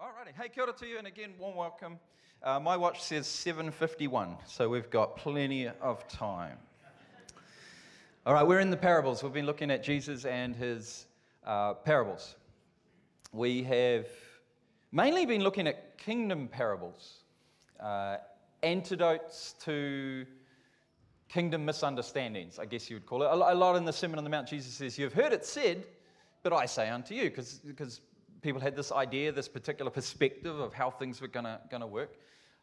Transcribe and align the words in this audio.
Alrighty, 0.00 0.32
hey, 0.40 0.48
kia 0.48 0.62
ora 0.62 0.72
to 0.74 0.86
you, 0.86 0.96
and 0.98 1.08
again, 1.08 1.34
warm 1.40 1.56
welcome. 1.56 1.98
Uh, 2.44 2.60
my 2.60 2.76
watch 2.76 3.02
says 3.02 3.26
7:51, 3.26 4.36
so 4.46 4.68
we've 4.68 4.88
got 4.90 5.16
plenty 5.16 5.66
of 5.66 6.06
time. 6.06 6.56
All 8.24 8.32
right, 8.32 8.46
we're 8.46 8.60
in 8.60 8.70
the 8.70 8.76
parables. 8.76 9.24
We've 9.24 9.32
been 9.32 9.44
looking 9.44 9.72
at 9.72 9.82
Jesus 9.82 10.24
and 10.24 10.54
his 10.54 11.06
uh, 11.42 11.74
parables. 11.74 12.36
We 13.32 13.64
have 13.64 14.06
mainly 14.92 15.26
been 15.26 15.42
looking 15.42 15.66
at 15.66 15.98
kingdom 15.98 16.46
parables, 16.46 17.24
uh, 17.80 18.18
antidotes 18.62 19.56
to 19.64 20.24
kingdom 21.28 21.64
misunderstandings, 21.64 22.60
I 22.60 22.66
guess 22.66 22.88
you 22.88 22.94
would 22.94 23.06
call 23.06 23.24
it. 23.24 23.32
A 23.32 23.34
lot 23.34 23.74
in 23.74 23.84
the 23.84 23.92
Sermon 23.92 24.18
on 24.18 24.22
the 24.22 24.30
Mount, 24.30 24.46
Jesus 24.46 24.74
says, 24.74 24.96
You've 24.96 25.12
heard 25.12 25.32
it 25.32 25.44
said, 25.44 25.84
but 26.44 26.52
I 26.52 26.66
say 26.66 26.88
unto 26.88 27.14
you, 27.14 27.24
because 27.24 28.00
people 28.42 28.60
had 28.60 28.76
this 28.76 28.92
idea, 28.92 29.32
this 29.32 29.48
particular 29.48 29.90
perspective 29.90 30.58
of 30.58 30.72
how 30.72 30.90
things 30.90 31.20
were 31.20 31.28
going 31.28 31.44
to 31.44 31.86
work. 31.86 32.16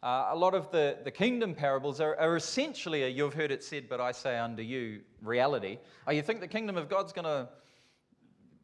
Uh, 0.04 0.30
a 0.32 0.36
lot 0.36 0.54
of 0.54 0.70
the, 0.72 0.98
the 1.04 1.12
kingdom 1.12 1.56
parables 1.56 2.00
are, 2.00 2.16
are, 2.18 2.36
essentially 2.36 3.04
a 3.04 3.08
you've 3.08 3.34
heard 3.34 3.52
it 3.52 3.64
said, 3.64 3.90
but 3.90 4.00
I 4.00 4.12
say 4.12 4.38
unto 4.38 4.62
you 4.62 5.02
reality. 5.22 5.80
Oh, 6.06 6.12
you 6.12 6.22
think 6.22 6.42
the 6.42 6.48
kingdom 6.48 6.78
of 6.78 6.90
God's 6.90 7.12
going 7.12 7.26
to 7.26 7.50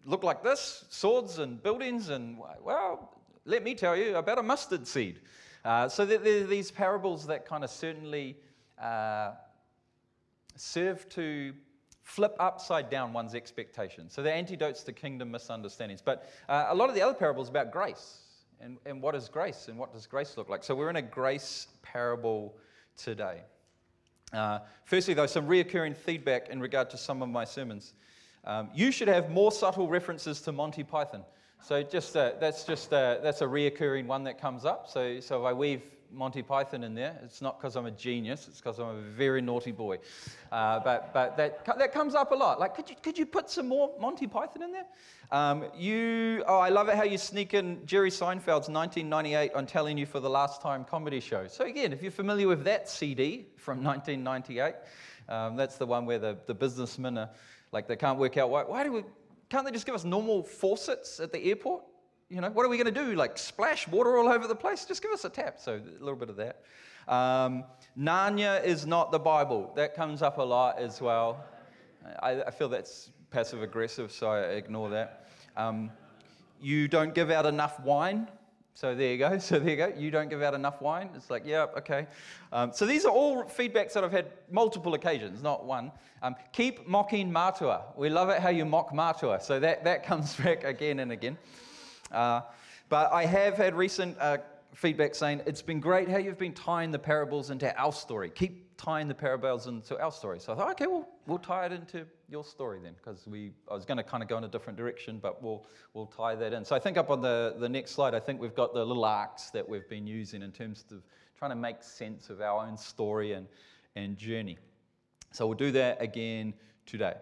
look 0.05 0.23
like 0.23 0.43
this 0.43 0.85
swords 0.89 1.39
and 1.39 1.61
buildings? 1.63 2.09
And, 2.09 2.37
well, 2.61 3.21
let 3.45 3.63
me 3.63 3.73
tell 3.73 3.97
you 3.97 4.17
about 4.17 4.37
a 4.37 4.43
mustard 4.43 4.85
seed. 4.85 5.21
Uh, 5.65 5.89
so 5.89 6.05
there, 6.05 6.19
there, 6.19 6.43
are 6.43 6.47
these 6.47 6.69
parables 6.69 7.25
that 7.27 7.45
kind 7.45 7.63
of 7.63 7.71
certainly 7.71 8.37
uh, 8.79 9.31
serve 10.55 11.09
to 11.09 11.53
flip 12.03 12.35
upside 12.39 12.89
down 12.89 13.13
one's 13.13 13.35
expectations. 13.35 14.13
So 14.13 14.23
they're 14.23 14.33
antidotes 14.33 14.83
to 14.83 14.91
kingdom 14.91 15.31
misunderstandings. 15.31 16.01
But 16.01 16.29
uh, 16.49 16.67
a 16.69 16.75
lot 16.75 16.89
of 16.89 16.95
the 16.95 17.01
other 17.01 17.13
parables 17.13 17.49
about 17.49 17.71
grace 17.71 18.19
and, 18.59 18.77
and 18.85 19.01
what 19.01 19.15
is 19.15 19.29
grace 19.29 19.67
and 19.67 19.77
what 19.77 19.93
does 19.93 20.07
grace 20.07 20.37
look 20.37 20.49
like. 20.49 20.63
So 20.63 20.75
we're 20.75 20.89
in 20.89 20.95
a 20.95 21.01
grace 21.01 21.67
parable 21.81 22.55
today. 22.97 23.41
Uh, 24.33 24.59
firstly, 24.85 25.13
though, 25.13 25.25
some 25.25 25.47
reoccurring 25.47 25.95
feedback 25.95 26.49
in 26.49 26.59
regard 26.59 26.89
to 26.89 26.97
some 26.97 27.21
of 27.21 27.29
my 27.29 27.43
sermons. 27.43 27.93
Um, 28.45 28.69
you 28.73 28.91
should 28.91 29.07
have 29.07 29.29
more 29.29 29.51
subtle 29.51 29.87
references 29.87 30.41
to 30.41 30.51
Monty 30.51 30.83
Python. 30.83 31.23
So 31.63 31.83
just 31.83 32.15
uh, 32.15 32.31
that's 32.39 32.63
just 32.63 32.91
uh, 32.91 33.17
that's 33.21 33.41
a 33.41 33.45
reoccurring 33.45 34.07
one 34.07 34.23
that 34.23 34.41
comes 34.41 34.65
up. 34.65 34.89
So 34.89 35.19
so 35.19 35.45
I 35.45 35.53
weave 35.53 35.83
Monty 36.13 36.41
Python 36.41 36.83
in 36.83 36.93
there, 36.93 37.19
it's 37.23 37.41
not 37.41 37.59
because 37.59 37.75
I'm 37.75 37.85
a 37.85 37.91
genius. 37.91 38.47
It's 38.47 38.59
because 38.59 38.79
I'm 38.79 38.89
a 38.89 39.01
very 39.01 39.41
naughty 39.41 39.71
boy. 39.71 39.99
Uh, 40.51 40.79
but 40.79 41.13
but 41.13 41.37
that 41.37 41.65
that 41.65 41.93
comes 41.93 42.15
up 42.15 42.31
a 42.31 42.35
lot. 42.35 42.59
Like 42.59 42.75
could 42.75 42.89
you 42.89 42.95
could 43.01 43.17
you 43.17 43.25
put 43.25 43.49
some 43.49 43.67
more 43.67 43.91
Monty 43.99 44.27
Python 44.27 44.63
in 44.63 44.71
there? 44.71 44.85
Um, 45.31 45.65
you 45.75 46.43
oh 46.47 46.59
I 46.59 46.69
love 46.69 46.89
it 46.89 46.95
how 46.95 47.03
you 47.03 47.17
sneak 47.17 47.53
in 47.53 47.85
Jerry 47.85 48.09
Seinfeld's 48.09 48.69
1998 48.69 49.51
I'm 49.55 49.65
telling 49.65 49.97
you 49.97 50.05
for 50.05 50.19
the 50.19 50.29
last 50.29 50.61
time 50.61 50.83
comedy 50.83 51.19
show. 51.19 51.47
So 51.47 51.65
again, 51.65 51.93
if 51.93 52.01
you're 52.01 52.11
familiar 52.11 52.47
with 52.47 52.63
that 52.65 52.89
CD 52.89 53.47
from 53.57 53.83
1998, 53.83 54.75
um, 55.29 55.55
that's 55.55 55.77
the 55.77 55.85
one 55.85 56.05
where 56.05 56.19
the 56.19 56.37
the 56.47 56.53
businessmen 56.53 57.17
are 57.17 57.29
like 57.71 57.87
they 57.87 57.95
can't 57.95 58.19
work 58.19 58.37
out 58.37 58.49
why 58.49 58.63
why 58.63 58.83
do 58.83 58.91
we 58.91 59.03
can't 59.49 59.65
they 59.65 59.71
just 59.71 59.85
give 59.85 59.95
us 59.95 60.05
normal 60.05 60.43
faucets 60.43 61.19
at 61.19 61.31
the 61.31 61.43
airport? 61.43 61.83
You 62.31 62.39
know, 62.39 62.49
what 62.49 62.65
are 62.65 62.69
we 62.69 62.77
going 62.77 62.93
to 62.93 63.05
do? 63.05 63.13
Like 63.13 63.37
splash 63.37 63.89
water 63.89 64.17
all 64.17 64.29
over 64.29 64.47
the 64.47 64.55
place? 64.55 64.85
Just 64.85 65.01
give 65.01 65.11
us 65.11 65.25
a 65.25 65.29
tap. 65.29 65.59
So 65.59 65.75
a 65.75 66.01
little 66.01 66.17
bit 66.17 66.29
of 66.29 66.37
that. 66.37 66.63
Um, 67.05 67.65
Narnia 67.99 68.63
is 68.63 68.85
not 68.85 69.11
the 69.11 69.19
Bible. 69.19 69.73
That 69.75 69.93
comes 69.95 70.21
up 70.21 70.37
a 70.37 70.41
lot 70.41 70.79
as 70.79 71.01
well. 71.01 71.43
I, 72.23 72.43
I 72.43 72.51
feel 72.51 72.69
that's 72.69 73.09
passive 73.31 73.61
aggressive, 73.61 74.13
so 74.13 74.29
I 74.29 74.39
ignore 74.53 74.89
that. 74.91 75.27
Um, 75.57 75.91
you 76.61 76.87
don't 76.87 77.13
give 77.13 77.31
out 77.31 77.45
enough 77.45 77.81
wine. 77.81 78.29
So 78.75 78.95
there 78.95 79.11
you 79.11 79.17
go. 79.17 79.37
So 79.39 79.59
there 79.59 79.69
you 79.71 79.75
go. 79.75 79.93
You 79.97 80.09
don't 80.09 80.29
give 80.29 80.41
out 80.41 80.53
enough 80.53 80.81
wine. 80.81 81.09
It's 81.13 81.29
like, 81.29 81.43
yeah, 81.45 81.65
okay. 81.79 82.07
Um, 82.53 82.71
so 82.71 82.85
these 82.85 83.03
are 83.03 83.11
all 83.11 83.43
feedbacks 83.43 83.91
that 83.91 84.05
I've 84.05 84.11
had 84.13 84.27
multiple 84.49 84.93
occasions, 84.93 85.43
not 85.43 85.65
one. 85.65 85.91
Um, 86.23 86.37
keep 86.53 86.87
mocking 86.87 87.29
Matua. 87.29 87.83
We 87.97 88.09
love 88.09 88.29
it 88.29 88.39
how 88.39 88.49
you 88.49 88.63
mock 88.63 88.93
Matua. 88.93 89.41
So 89.41 89.59
that, 89.59 89.83
that 89.83 90.05
comes 90.05 90.33
back 90.37 90.63
again 90.63 90.99
and 90.99 91.11
again. 91.11 91.37
Uh, 92.11 92.41
but 92.89 93.11
I 93.11 93.25
have 93.25 93.55
had 93.55 93.75
recent 93.75 94.17
uh, 94.19 94.37
feedback 94.73 95.15
saying 95.15 95.41
it's 95.45 95.61
been 95.61 95.79
great 95.79 96.09
how 96.09 96.17
you've 96.17 96.37
been 96.37 96.53
tying 96.53 96.91
the 96.91 96.99
parables 96.99 97.49
into 97.49 97.75
our 97.79 97.91
story. 97.91 98.29
Keep 98.29 98.77
tying 98.77 99.07
the 99.07 99.13
parables 99.13 99.67
into 99.67 99.99
our 99.99 100.11
story. 100.11 100.39
So 100.39 100.53
I 100.53 100.55
thought, 100.55 100.71
okay, 100.71 100.87
well, 100.87 101.07
we'll 101.27 101.37
tie 101.37 101.65
it 101.67 101.71
into 101.71 102.05
your 102.29 102.43
story 102.43 102.79
then, 102.81 102.93
because 102.95 103.27
we 103.27 103.51
I 103.69 103.73
was 103.73 103.85
going 103.85 103.97
to 103.97 104.03
kind 104.03 104.23
of 104.23 104.29
go 104.29 104.37
in 104.37 104.43
a 104.43 104.47
different 104.47 104.77
direction, 104.77 105.19
but 105.21 105.43
we'll 105.43 105.65
we'll 105.93 106.07
tie 106.07 106.35
that 106.35 106.53
in. 106.53 106.65
So 106.65 106.75
I 106.75 106.79
think 106.79 106.97
up 106.97 107.09
on 107.09 107.21
the, 107.21 107.55
the 107.59 107.69
next 107.69 107.91
slide, 107.91 108.15
I 108.15 108.19
think 108.19 108.41
we've 108.41 108.55
got 108.55 108.73
the 108.73 108.83
little 108.83 109.05
arcs 109.05 109.49
that 109.51 109.67
we've 109.67 109.87
been 109.89 110.07
using 110.07 110.41
in 110.41 110.51
terms 110.51 110.85
of 110.91 111.03
trying 111.37 111.51
to 111.51 111.57
make 111.57 111.83
sense 111.83 112.29
of 112.29 112.39
our 112.41 112.65
own 112.65 112.77
story 112.77 113.33
and, 113.33 113.47
and 113.95 114.17
journey. 114.17 114.57
So 115.31 115.45
we'll 115.45 115.57
do 115.57 115.71
that 115.71 116.01
again 116.01 116.53
today. 116.85 117.15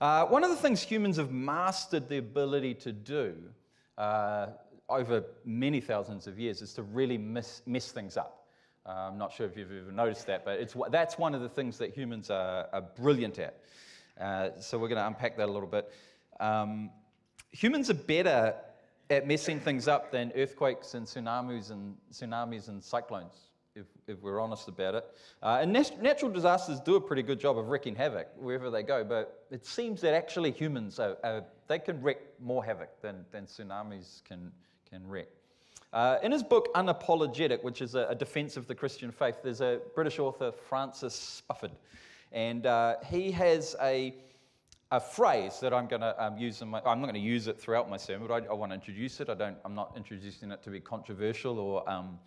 Uh, 0.00 0.26
one 0.26 0.44
of 0.44 0.50
the 0.50 0.56
things 0.56 0.80
humans 0.80 1.16
have 1.16 1.32
mastered 1.32 2.08
the 2.08 2.18
ability 2.18 2.74
to 2.74 2.92
do 2.92 3.34
uh, 3.98 4.46
over 4.88 5.24
many 5.44 5.80
thousands 5.80 6.26
of 6.26 6.38
years 6.38 6.62
is 6.62 6.72
to 6.74 6.82
really 6.82 7.18
mess, 7.18 7.62
mess 7.66 7.92
things 7.92 8.16
up. 8.16 8.46
Uh, 8.86 9.10
I'm 9.10 9.18
not 9.18 9.32
sure 9.32 9.46
if 9.46 9.56
you've 9.56 9.70
ever 9.70 9.92
noticed 9.92 10.26
that, 10.28 10.44
but 10.46 10.58
it's, 10.60 10.74
that's 10.90 11.18
one 11.18 11.34
of 11.34 11.42
the 11.42 11.48
things 11.48 11.76
that 11.78 11.94
humans 11.94 12.30
are, 12.30 12.68
are 12.72 12.80
brilliant 12.80 13.38
at. 13.38 13.60
Uh, 14.18 14.50
so 14.58 14.78
we're 14.78 14.88
going 14.88 15.00
to 15.00 15.06
unpack 15.06 15.36
that 15.36 15.48
a 15.48 15.52
little 15.52 15.68
bit. 15.68 15.92
Um, 16.40 16.90
humans 17.50 17.90
are 17.90 17.94
better 17.94 18.54
at 19.10 19.26
messing 19.26 19.60
things 19.60 19.88
up 19.88 20.10
than 20.10 20.32
earthquakes 20.34 20.94
and 20.94 21.06
tsunamis 21.06 21.70
and 21.70 21.96
tsunamis 22.12 22.68
and 22.68 22.82
cyclones, 22.82 23.47
if, 23.78 23.86
if 24.06 24.22
we're 24.22 24.40
honest 24.40 24.68
about 24.68 24.94
it. 24.94 25.06
Uh, 25.42 25.58
and 25.62 25.72
nat- 25.72 26.02
natural 26.02 26.30
disasters 26.30 26.80
do 26.80 26.96
a 26.96 27.00
pretty 27.00 27.22
good 27.22 27.40
job 27.40 27.56
of 27.58 27.68
wreaking 27.68 27.94
havoc 27.94 28.28
wherever 28.36 28.70
they 28.70 28.82
go, 28.82 29.04
but 29.04 29.46
it 29.50 29.64
seems 29.64 30.00
that 30.00 30.14
actually 30.14 30.50
humans 30.50 30.98
are, 30.98 31.16
are, 31.22 31.44
they 31.68 31.78
can 31.78 32.02
wreak 32.02 32.18
more 32.40 32.64
havoc 32.64 33.00
than, 33.00 33.24
than 33.30 33.46
tsunamis 33.46 34.22
can, 34.24 34.52
can 34.90 35.06
wreak. 35.06 35.28
Uh, 35.92 36.18
in 36.22 36.32
his 36.32 36.42
book 36.42 36.72
Unapologetic, 36.74 37.62
which 37.62 37.80
is 37.80 37.94
a, 37.94 38.06
a, 38.10 38.14
defense 38.14 38.58
of 38.58 38.66
the 38.66 38.74
Christian 38.74 39.10
faith, 39.10 39.36
there's 39.42 39.62
a 39.62 39.80
British 39.94 40.18
author, 40.18 40.52
Francis 40.52 41.42
Spufford, 41.42 41.70
and 42.30 42.66
uh, 42.66 42.96
he 43.06 43.30
has 43.30 43.74
a, 43.80 44.14
a 44.90 45.00
phrase 45.00 45.60
that 45.60 45.72
I'm 45.72 45.86
going 45.86 46.02
to 46.02 46.22
um, 46.22 46.36
use. 46.36 46.60
In 46.60 46.68
my, 46.68 46.80
I'm 46.80 47.00
not 47.00 47.06
going 47.06 47.14
to 47.14 47.20
use 47.20 47.48
it 47.48 47.58
throughout 47.58 47.88
my 47.88 47.96
sermon, 47.96 48.28
but 48.28 48.44
I, 48.44 48.50
I 48.50 48.52
want 48.52 48.70
to 48.70 48.74
introduce 48.74 49.18
it. 49.20 49.30
I 49.30 49.34
don't, 49.34 49.56
I'm 49.64 49.74
not 49.74 49.94
introducing 49.96 50.50
it 50.50 50.62
to 50.64 50.70
be 50.70 50.78
controversial 50.78 51.58
or 51.58 51.88
um, 51.88 52.18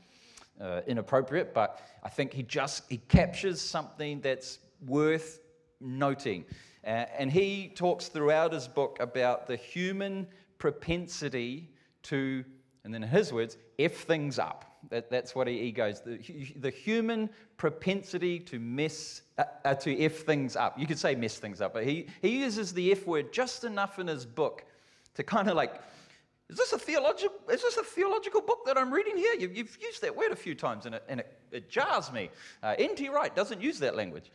uh, 0.59 0.81
inappropriate, 0.87 1.53
but 1.53 1.81
I 2.03 2.09
think 2.09 2.33
he 2.33 2.43
just 2.43 2.83
he 2.89 2.97
captures 2.97 3.61
something 3.61 4.21
that's 4.21 4.59
worth 4.85 5.39
noting. 5.79 6.45
Uh, 6.83 7.05
and 7.17 7.31
he 7.31 7.71
talks 7.75 8.07
throughout 8.07 8.53
his 8.53 8.67
book 8.67 8.97
about 8.99 9.47
the 9.47 9.55
human 9.55 10.27
propensity 10.57 11.69
to 12.03 12.43
and 12.83 12.93
then 12.93 13.03
in 13.03 13.09
his 13.09 13.31
words, 13.31 13.57
F 13.77 13.93
things 13.93 14.39
up. 14.39 14.65
That, 14.89 15.09
that's 15.11 15.35
what 15.35 15.47
he, 15.47 15.59
he 15.59 15.71
goes. 15.71 16.01
The, 16.01 16.17
the, 16.55 16.71
human 16.71 17.29
propensity 17.57 18.39
to 18.39 18.57
mess, 18.57 19.21
uh, 19.37 19.43
uh, 19.63 19.75
to 19.75 20.03
F 20.03 20.13
things 20.13 20.55
up. 20.55 20.79
You 20.79 20.87
could 20.87 20.97
say 20.97 21.13
mess 21.13 21.37
things 21.37 21.61
up, 21.61 21.73
but 21.73 21.85
he, 21.85 22.07
he 22.21 22.39
uses 22.39 22.73
the 22.73 22.91
F 22.91 23.05
word 23.05 23.31
just 23.31 23.63
enough 23.63 23.99
in 23.99 24.07
his 24.07 24.25
book 24.25 24.65
to 25.13 25.23
kind 25.23 25.47
of 25.47 25.55
like, 25.55 25.79
is 26.51 26.57
this 26.57 26.73
a 26.73 26.77
theological, 26.77 27.37
is 27.49 27.61
this 27.61 27.77
a 27.77 27.83
theological 27.83 28.41
book 28.41 28.65
that 28.65 28.77
I'm 28.77 28.93
reading 28.93 29.15
here? 29.15 29.33
You've, 29.35 29.55
you've 29.55 29.77
used 29.81 30.01
that 30.01 30.15
word 30.15 30.33
a 30.33 30.35
few 30.35 30.53
times 30.53 30.85
and 30.85 30.95
it, 30.95 31.03
and 31.07 31.21
it, 31.21 31.33
it 31.49 31.69
jars 31.69 32.11
me. 32.11 32.29
Uh, 32.61 32.75
N.T. 32.77 33.07
Wright 33.07 33.33
doesn't 33.33 33.61
use 33.61 33.79
that 33.79 33.95
language. 33.95 34.29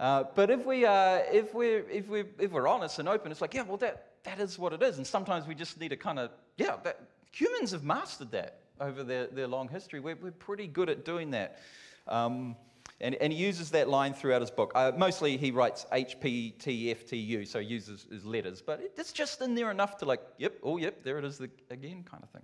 Uh, 0.00 0.24
but 0.34 0.50
if, 0.50 0.66
we, 0.66 0.84
uh, 0.84 1.20
if, 1.30 1.54
we're, 1.54 1.88
if, 1.88 2.08
we're, 2.08 2.26
if 2.40 2.50
we're 2.50 2.66
honest 2.66 2.98
and 2.98 3.08
open, 3.08 3.30
it's 3.30 3.40
like, 3.40 3.54
yeah, 3.54 3.62
well, 3.62 3.76
that, 3.76 4.08
that 4.24 4.40
is 4.40 4.58
what 4.58 4.72
it 4.72 4.82
is. 4.82 4.96
And 4.96 5.06
sometimes 5.06 5.46
we 5.46 5.54
just 5.54 5.78
need 5.78 5.90
to 5.90 5.96
kind 5.96 6.18
of, 6.18 6.32
yeah, 6.56 6.74
that, 6.82 7.00
humans 7.30 7.70
have 7.70 7.84
mastered 7.84 8.32
that 8.32 8.58
over 8.80 9.04
their, 9.04 9.28
their 9.28 9.46
long 9.46 9.68
history. 9.68 10.00
We're, 10.00 10.16
we're 10.16 10.32
pretty 10.32 10.66
good 10.66 10.90
at 10.90 11.04
doing 11.04 11.30
that. 11.30 11.60
Um, 12.08 12.56
and, 13.00 13.14
and, 13.16 13.32
he 13.32 13.38
uses 13.38 13.70
that 13.70 13.88
line 13.88 14.14
throughout 14.14 14.40
his 14.40 14.50
book. 14.50 14.72
Uh, 14.74 14.92
mostly 14.96 15.36
he 15.36 15.50
writes 15.50 15.84
HPTFTU, 15.92 17.46
so 17.46 17.60
he 17.60 17.66
uses 17.66 18.06
his 18.10 18.24
letters, 18.24 18.62
but 18.62 18.80
it's 18.96 19.12
just 19.12 19.40
in 19.42 19.54
there 19.54 19.70
enough 19.70 19.98
to 19.98 20.04
like, 20.04 20.20
yep, 20.38 20.54
oh, 20.62 20.76
yep, 20.76 21.02
there 21.02 21.18
it 21.18 21.24
is 21.24 21.38
the, 21.38 21.50
again, 21.70 22.04
kind 22.08 22.22
of 22.22 22.30
thing. 22.30 22.42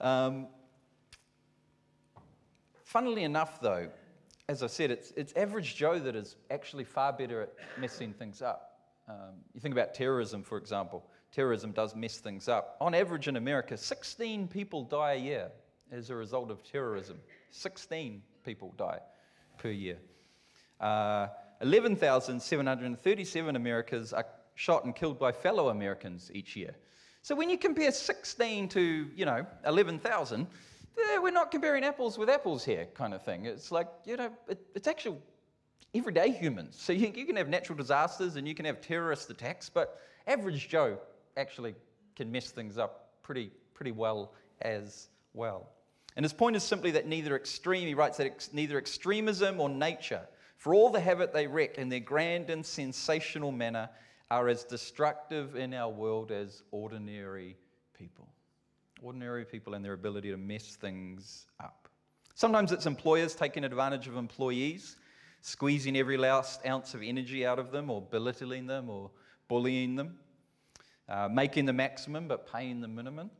Um, 0.00 0.46
funnily 2.84 3.24
enough, 3.24 3.60
though, 3.60 3.88
as 4.48 4.62
I 4.62 4.68
said, 4.68 4.90
it's, 4.90 5.12
it's 5.16 5.32
average 5.34 5.76
Joe 5.76 5.98
that 5.98 6.16
is 6.16 6.36
actually 6.50 6.84
far 6.84 7.12
better 7.12 7.42
at 7.42 7.52
messing 7.78 8.12
things 8.12 8.42
up. 8.42 8.78
Um, 9.08 9.34
you 9.54 9.60
think 9.60 9.74
about 9.74 9.92
terrorism, 9.92 10.42
for 10.42 10.56
example 10.56 11.04
terrorism 11.32 11.72
does 11.72 11.94
mess 11.94 12.18
things 12.18 12.48
up. 12.48 12.76
On 12.80 12.94
average 12.94 13.28
in 13.28 13.36
America, 13.36 13.76
16 13.76 14.48
people 14.48 14.84
die 14.84 15.12
a 15.12 15.18
year 15.18 15.50
as 15.92 16.10
a 16.10 16.14
result 16.14 16.50
of 16.50 16.62
terrorism. 16.62 17.18
16 17.50 18.22
people 18.44 18.72
die 18.76 19.00
per 19.58 19.70
year. 19.70 19.98
Uh, 20.80 21.28
11,737 21.60 23.56
Americans 23.56 24.12
are 24.12 24.26
shot 24.54 24.84
and 24.84 24.94
killed 24.94 25.18
by 25.18 25.32
fellow 25.32 25.68
Americans 25.68 26.30
each 26.34 26.56
year. 26.56 26.74
So 27.22 27.34
when 27.34 27.50
you 27.50 27.58
compare 27.58 27.92
16 27.92 28.68
to, 28.70 29.10
you 29.14 29.24
know, 29.26 29.46
11,000, 29.66 30.46
we're 31.22 31.30
not 31.30 31.50
comparing 31.50 31.84
apples 31.84 32.16
with 32.16 32.30
apples 32.30 32.64
here, 32.64 32.86
kind 32.94 33.12
of 33.12 33.22
thing. 33.22 33.46
It's 33.46 33.70
like, 33.70 33.88
you 34.04 34.16
know, 34.16 34.30
it, 34.48 34.58
it's 34.74 34.88
actual 34.88 35.20
everyday 35.94 36.30
humans. 36.30 36.76
So 36.78 36.92
you, 36.92 37.12
you 37.14 37.26
can 37.26 37.36
have 37.36 37.48
natural 37.48 37.76
disasters 37.76 38.36
and 38.36 38.48
you 38.48 38.54
can 38.54 38.64
have 38.64 38.80
terrorist 38.80 39.28
attacks, 39.30 39.68
but 39.68 40.00
average 40.26 40.68
Joe 40.68 40.98
actually 41.36 41.74
can 42.16 42.30
mess 42.30 42.50
things 42.50 42.78
up 42.78 43.22
pretty, 43.22 43.50
pretty 43.74 43.92
well 43.92 44.32
as 44.62 45.08
well. 45.34 45.68
And 46.20 46.24
his 46.26 46.34
point 46.34 46.54
is 46.54 46.62
simply 46.62 46.90
that 46.90 47.06
neither 47.06 47.34
extreme, 47.34 47.88
he 47.88 47.94
writes 47.94 48.18
that 48.18 48.26
ex, 48.26 48.50
neither 48.52 48.76
extremism 48.76 49.58
or 49.58 49.70
nature, 49.70 50.20
for 50.58 50.74
all 50.74 50.90
the 50.90 51.00
havoc 51.00 51.32
they 51.32 51.46
wreak 51.46 51.78
in 51.78 51.88
their 51.88 51.98
grand 51.98 52.50
and 52.50 52.66
sensational 52.66 53.50
manner, 53.50 53.88
are 54.30 54.50
as 54.50 54.64
destructive 54.64 55.56
in 55.56 55.72
our 55.72 55.88
world 55.88 56.30
as 56.30 56.62
ordinary 56.72 57.56
people. 57.98 58.28
Ordinary 59.00 59.46
people 59.46 59.72
and 59.72 59.82
their 59.82 59.94
ability 59.94 60.30
to 60.30 60.36
mess 60.36 60.76
things 60.76 61.46
up. 61.58 61.88
Sometimes 62.34 62.70
it's 62.70 62.84
employers 62.84 63.34
taking 63.34 63.64
advantage 63.64 64.06
of 64.06 64.18
employees, 64.18 64.98
squeezing 65.40 65.96
every 65.96 66.18
last 66.18 66.60
ounce 66.66 66.92
of 66.92 67.00
energy 67.02 67.46
out 67.46 67.58
of 67.58 67.70
them, 67.70 67.88
or 67.88 68.02
belittling 68.02 68.66
them, 68.66 68.90
or 68.90 69.10
bullying 69.48 69.96
them, 69.96 70.18
uh, 71.08 71.30
making 71.32 71.64
the 71.64 71.72
maximum 71.72 72.28
but 72.28 72.46
paying 72.52 72.82
the 72.82 72.88
minimum. 72.88 73.30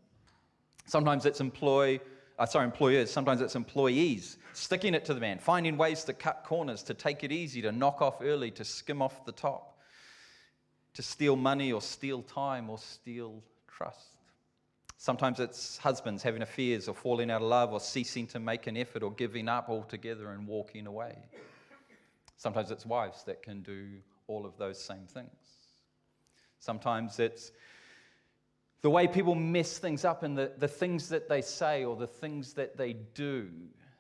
Sometimes 0.87 1.27
it's 1.27 1.41
employ, 1.41 2.01
uh, 2.41 2.47
sorry, 2.47 2.65
employers. 2.65 3.11
Sometimes 3.11 3.41
it's 3.41 3.55
employees 3.55 4.39
sticking 4.53 4.95
it 4.95 5.05
to 5.05 5.15
the 5.15 5.21
man, 5.21 5.39
finding 5.39 5.77
ways 5.77 6.03
to 6.05 6.13
cut 6.13 6.43
corners, 6.45 6.83
to 6.83 6.95
take 6.95 7.23
it 7.23 7.31
easy, 7.31 7.63
to 7.63 7.71
knock 7.71 8.03
off 8.03 8.17
early, 8.21 8.51
to 8.51 8.65
skim 8.65 9.01
off 9.01 9.25
the 9.25 9.33
top 9.33 9.71
to 10.95 11.03
steal 11.03 11.37
money 11.37 11.73
or 11.73 11.81
steal 11.81 12.23
time 12.23 12.69
or 12.69 12.79
steal 12.79 13.43
trust. 13.69 14.17
Sometimes 14.97 15.41
it's 15.41 15.79
husbands 15.79 16.23
having 16.23 16.43
affairs 16.43 16.89
or 16.89 16.95
falling 16.95 17.31
out 17.31 17.41
of 17.41 17.49
love 17.49 17.73
or 17.73 17.81
ceasing 17.81 18.27
to 18.29 18.39
make 18.39 18.67
an 18.67 18.77
effort 18.77 19.03
or 19.03 19.13
giving 19.13 19.49
up 19.49 19.69
altogether 19.69 20.33
and 20.33 20.47
walking 20.47 20.87
away. 20.87 21.17
Sometimes 22.37 22.71
it's 22.71 22.85
wives 22.85 23.25
that 23.25 23.43
can 23.43 23.63
do 23.63 23.87
all 24.27 24.45
of 24.45 24.57
those 24.59 24.79
same 24.83 25.07
things. 25.07 25.31
Sometimes 26.59 27.19
it's 27.19 27.53
the 28.83 28.91
way 28.91 29.07
people 29.07 29.35
mess 29.35 29.79
things 29.79 30.05
up 30.05 30.23
and 30.23 30.37
the, 30.37 30.53
the 30.59 30.69
things 30.69 31.09
that 31.09 31.29
they 31.29 31.43
say 31.43 31.85
or 31.85 31.97
the 31.97 32.07
things 32.07 32.55
that 32.55 32.77
they 32.77 32.95
do. 33.15 33.49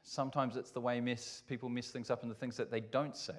Sometimes 0.03 0.57
it's 0.57 0.71
the 0.71 0.81
way 0.81 1.01
mess, 1.01 1.43
people 1.49 1.69
mess 1.69 1.91
things 1.91 2.11
up 2.11 2.23
and 2.23 2.31
the 2.31 2.35
things 2.35 2.57
that 2.57 2.71
they 2.71 2.81
don't 2.81 3.17
say, 3.17 3.39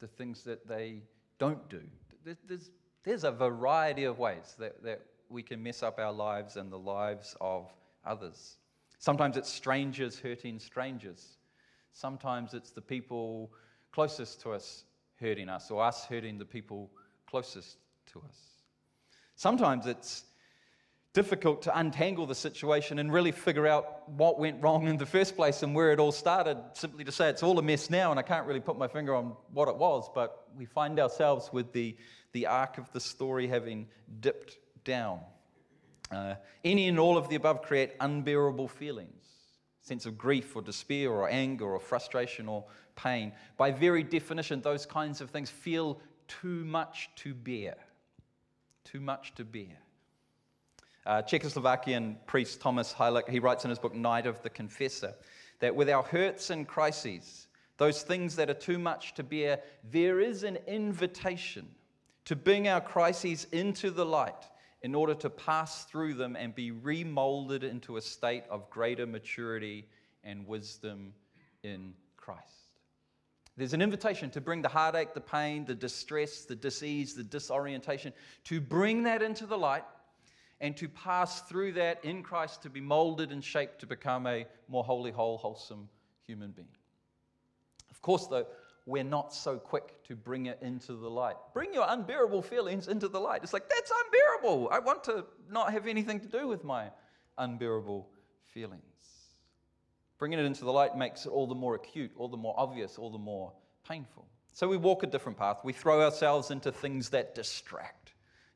the 0.00 0.08
things 0.08 0.42
that 0.44 0.66
they 0.66 1.02
don't 1.38 1.68
do. 1.68 1.82
There's 2.24 2.70
there's 3.04 3.24
a 3.24 3.32
variety 3.32 4.04
of 4.04 4.18
ways 4.18 4.54
that, 4.58 4.82
that 4.84 5.00
we 5.28 5.42
can 5.42 5.62
mess 5.62 5.82
up 5.82 5.98
our 5.98 6.12
lives 6.12 6.56
and 6.56 6.70
the 6.70 6.78
lives 6.78 7.36
of 7.40 7.68
others. 8.04 8.58
Sometimes 8.98 9.36
it's 9.36 9.48
strangers 9.48 10.18
hurting 10.20 10.58
strangers. 10.58 11.38
Sometimes 11.92 12.54
it's 12.54 12.70
the 12.70 12.80
people 12.80 13.52
closest 13.90 14.40
to 14.42 14.52
us 14.52 14.84
hurting 15.20 15.48
us, 15.48 15.70
or 15.70 15.82
us 15.82 16.04
hurting 16.04 16.38
the 16.38 16.44
people 16.44 16.90
closest 17.26 17.78
to 18.12 18.20
us. 18.20 18.36
Sometimes 19.34 19.86
it's 19.86 20.24
difficult 21.12 21.62
to 21.62 21.78
untangle 21.78 22.26
the 22.26 22.34
situation 22.34 22.98
and 22.98 23.12
really 23.12 23.32
figure 23.32 23.66
out 23.66 24.08
what 24.08 24.38
went 24.38 24.62
wrong 24.62 24.86
in 24.86 24.96
the 24.96 25.06
first 25.06 25.36
place 25.36 25.62
and 25.62 25.74
where 25.74 25.92
it 25.92 26.00
all 26.00 26.12
started, 26.12 26.56
simply 26.72 27.04
to 27.04 27.12
say 27.12 27.28
it's 27.28 27.42
all 27.42 27.58
a 27.58 27.62
mess 27.62 27.90
now, 27.90 28.10
and 28.10 28.18
I 28.18 28.22
can't 28.22 28.46
really 28.46 28.60
put 28.60 28.78
my 28.78 28.88
finger 28.88 29.14
on 29.14 29.36
what 29.52 29.68
it 29.68 29.76
was, 29.76 30.08
but 30.14 30.48
we 30.56 30.64
find 30.64 30.98
ourselves 30.98 31.52
with 31.52 31.72
the 31.72 31.96
the 32.32 32.46
arc 32.46 32.78
of 32.78 32.90
the 32.92 33.00
story 33.00 33.46
having 33.46 33.86
dipped 34.20 34.56
down. 34.84 35.20
Uh, 36.10 36.34
any 36.64 36.88
and 36.88 36.98
all 36.98 37.18
of 37.18 37.28
the 37.28 37.36
above 37.36 37.60
create 37.60 37.92
unbearable 38.00 38.68
feelings 38.68 39.22
sense 39.82 40.06
of 40.06 40.16
grief 40.16 40.54
or 40.54 40.62
despair 40.62 41.10
or 41.10 41.28
anger 41.28 41.66
or 41.66 41.80
frustration 41.80 42.48
or 42.48 42.64
pain. 42.94 43.32
By 43.56 43.72
very 43.72 44.02
definition, 44.02 44.60
those 44.60 44.86
kinds 44.86 45.20
of 45.20 45.30
things 45.30 45.50
feel 45.50 46.00
too 46.28 46.64
much 46.64 47.10
to 47.16 47.34
bear. 47.34 47.74
Too 48.84 49.00
much 49.00 49.34
to 49.34 49.44
bear. 49.44 49.78
Uh, 51.04 51.20
Czechoslovakian 51.22 52.16
priest 52.26 52.60
Thomas 52.60 52.92
Halik, 52.92 53.28
he 53.28 53.40
writes 53.40 53.64
in 53.64 53.70
his 53.70 53.78
book 53.78 53.94
Night 53.94 54.26
of 54.26 54.40
the 54.42 54.50
Confessor, 54.50 55.14
that 55.58 55.74
with 55.74 55.90
our 55.90 56.02
hurts 56.02 56.50
and 56.50 56.66
crises, 56.66 57.48
those 57.76 58.02
things 58.02 58.36
that 58.36 58.48
are 58.48 58.54
too 58.54 58.78
much 58.78 59.14
to 59.14 59.24
bear, 59.24 59.60
there 59.90 60.20
is 60.20 60.44
an 60.44 60.58
invitation 60.68 61.66
to 62.24 62.36
bring 62.36 62.68
our 62.68 62.80
crises 62.80 63.48
into 63.50 63.90
the 63.90 64.04
light 64.04 64.48
in 64.82 64.94
order 64.94 65.14
to 65.14 65.30
pass 65.30 65.84
through 65.84 66.14
them 66.14 66.36
and 66.36 66.54
be 66.54 66.70
remolded 66.70 67.64
into 67.64 67.96
a 67.96 68.00
state 68.00 68.44
of 68.48 68.70
greater 68.70 69.06
maturity 69.06 69.88
and 70.22 70.46
wisdom 70.46 71.12
in 71.64 71.94
Christ. 72.16 72.40
There's 73.56 73.74
an 73.74 73.82
invitation 73.82 74.30
to 74.30 74.40
bring 74.40 74.62
the 74.62 74.68
heartache, 74.68 75.14
the 75.14 75.20
pain, 75.20 75.64
the 75.64 75.74
distress, 75.74 76.44
the 76.44 76.54
disease, 76.54 77.14
the 77.14 77.24
disorientation, 77.24 78.12
to 78.44 78.60
bring 78.60 79.02
that 79.02 79.22
into 79.22 79.46
the 79.46 79.58
light 79.58 79.84
and 80.62 80.76
to 80.76 80.88
pass 80.88 81.42
through 81.42 81.72
that 81.72 82.02
in 82.04 82.22
Christ 82.22 82.62
to 82.62 82.70
be 82.70 82.80
molded 82.80 83.32
and 83.32 83.44
shaped 83.44 83.80
to 83.80 83.86
become 83.86 84.26
a 84.28 84.46
more 84.68 84.84
holy, 84.84 85.10
whole, 85.10 85.36
wholesome 85.36 85.88
human 86.24 86.52
being. 86.52 86.68
Of 87.90 88.00
course, 88.00 88.28
though, 88.28 88.46
we're 88.86 89.04
not 89.04 89.34
so 89.34 89.58
quick 89.58 90.02
to 90.04 90.14
bring 90.14 90.46
it 90.46 90.58
into 90.62 90.94
the 90.94 91.10
light. 91.10 91.36
Bring 91.52 91.74
your 91.74 91.84
unbearable 91.88 92.42
feelings 92.42 92.86
into 92.86 93.08
the 93.08 93.18
light. 93.18 93.40
It's 93.42 93.52
like, 93.52 93.68
that's 93.68 93.92
unbearable. 94.04 94.68
I 94.70 94.78
want 94.78 95.04
to 95.04 95.24
not 95.50 95.72
have 95.72 95.86
anything 95.88 96.20
to 96.20 96.28
do 96.28 96.46
with 96.46 96.64
my 96.64 96.90
unbearable 97.38 98.08
feelings. 98.44 98.82
Bringing 100.18 100.38
it 100.38 100.44
into 100.44 100.64
the 100.64 100.72
light 100.72 100.96
makes 100.96 101.26
it 101.26 101.30
all 101.30 101.48
the 101.48 101.54
more 101.54 101.74
acute, 101.74 102.12
all 102.16 102.28
the 102.28 102.36
more 102.36 102.54
obvious, 102.56 102.98
all 102.98 103.10
the 103.10 103.18
more 103.18 103.52
painful. 103.88 104.28
So 104.52 104.68
we 104.68 104.76
walk 104.76 105.02
a 105.02 105.08
different 105.08 105.38
path. 105.38 105.60
We 105.64 105.72
throw 105.72 106.02
ourselves 106.02 106.52
into 106.52 106.70
things 106.70 107.08
that 107.08 107.34
distract 107.34 108.01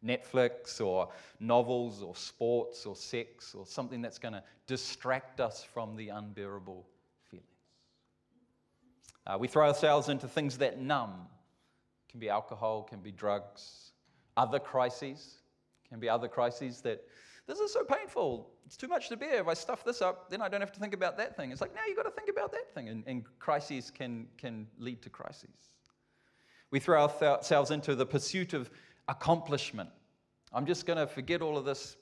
Netflix 0.04 0.81
or 0.81 1.08
novels 1.40 2.02
or 2.02 2.14
sports 2.14 2.87
or 2.87 2.94
sex 2.94 3.54
or 3.54 3.66
something 3.66 4.02
that's 4.02 4.19
going 4.19 4.34
to 4.34 4.43
distract 4.66 5.40
us 5.40 5.64
from 5.64 5.96
the 5.96 6.08
unbearable 6.10 6.87
uh, 9.26 9.37
we 9.38 9.48
throw 9.48 9.66
ourselves 9.66 10.08
into 10.08 10.28
things 10.28 10.56
that 10.58 10.81
numb. 10.81 11.26
It 12.06 12.12
can 12.12 12.20
be 12.20 12.28
alcohol, 12.28 12.84
can 12.84 13.00
be 13.00 13.10
drugs, 13.10 13.90
other 14.37 14.58
crises, 14.58 15.38
can 15.88 15.99
be 15.99 16.08
other 16.08 16.28
crises 16.28 16.81
that 16.82 17.02
this 17.46 17.58
is 17.58 17.72
so 17.72 17.84
painful. 17.84 18.50
It's 18.66 18.76
too 18.76 18.88
much 18.88 19.08
to 19.08 19.16
bear. 19.16 19.40
If 19.40 19.49
I 19.49 19.54
stuff 19.54 19.84
this 19.84 20.02
up, 20.02 20.30
then 20.30 20.42
I 20.42 20.49
don't 20.49 20.61
have 20.61 20.73
to 20.73 20.80
think 20.80 20.94
about 20.94 21.16
that 21.18 21.37
thing. 21.37 21.52
It's 21.52 21.61
like, 21.61 21.75
now 21.75 21.82
you've 21.87 21.97
got 21.97 22.04
to 22.04 22.11
think 22.11 22.28
about 22.28 22.52
that 22.52 22.73
thing. 22.75 22.88
And, 22.88 23.04
and 23.06 23.25
crises 23.38 23.90
can, 23.90 24.26
can 24.37 24.66
lead 24.78 25.02
to 25.02 25.11
crises. 25.11 25.71
We 26.73 26.80
throw 26.80 27.09
ourselves 27.09 27.71
into 27.71 27.94
the 27.94 28.06
pursuit 28.06 28.52
of 28.52 28.71
accomplishment. 29.08 29.90
I'm 30.52 30.66
just 30.66 30.86
going 30.86 30.98
to 30.98 31.06
forget 31.06 31.42
all 31.42 31.58
of 31.58 31.64
this 31.64 31.96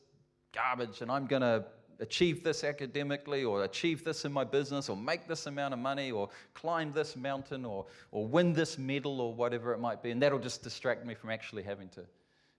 garbage 0.52 1.00
and 1.00 1.10
I'm 1.10 1.26
going 1.26 1.42
to 1.42 1.64
achieve 2.00 2.42
this 2.42 2.64
academically 2.64 3.44
or 3.44 3.64
achieve 3.64 4.04
this 4.04 4.24
in 4.24 4.32
my 4.32 4.44
business 4.44 4.88
or 4.88 4.96
make 4.96 5.28
this 5.28 5.46
amount 5.46 5.74
of 5.74 5.80
money 5.80 6.10
or 6.10 6.28
climb 6.54 6.92
this 6.92 7.16
mountain 7.16 7.64
or, 7.64 7.86
or 8.10 8.26
win 8.26 8.52
this 8.52 8.78
medal 8.78 9.20
or 9.20 9.32
whatever 9.32 9.72
it 9.72 9.78
might 9.78 10.02
be. 10.02 10.10
And 10.10 10.20
that'll 10.20 10.38
just 10.38 10.62
distract 10.62 11.04
me 11.04 11.14
from 11.14 11.30
actually 11.30 11.62
having 11.62 11.88
to 11.90 12.02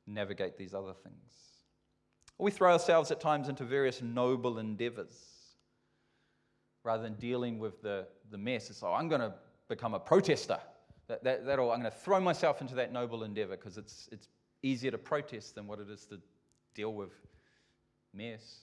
navigate 0.07 0.57
these 0.57 0.73
other 0.73 0.93
things. 0.93 1.15
We 2.37 2.51
throw 2.51 2.71
ourselves 2.73 3.11
at 3.11 3.19
times 3.19 3.47
into 3.47 3.63
various 3.63 4.01
noble 4.01 4.59
endeavors 4.59 5.35
rather 6.83 7.03
than 7.03 7.15
dealing 7.15 7.59
with 7.59 7.81
the, 7.81 8.07
the 8.29 8.37
mess. 8.37 8.69
It's, 8.69 8.83
oh, 8.83 8.93
I'm 8.93 9.07
going 9.07 9.21
to 9.21 9.33
become 9.67 9.93
a 9.93 9.99
protester. 9.99 10.59
That, 11.07 11.24
that, 11.24 11.45
that'll, 11.45 11.71
I'm 11.71 11.81
going 11.81 11.91
to 11.91 11.97
throw 11.97 12.19
myself 12.19 12.62
into 12.62 12.75
that 12.75 12.91
noble 12.91 13.24
endeavor 13.24 13.55
because 13.55 13.77
it's, 13.77 14.09
it's 14.12 14.27
easier 14.63 14.91
to 14.91 14.97
protest 14.97 15.55
than 15.55 15.67
what 15.67 15.79
it 15.79 15.89
is 15.89 16.05
to 16.07 16.19
deal 16.74 16.93
with 16.93 17.12
mess. 18.13 18.62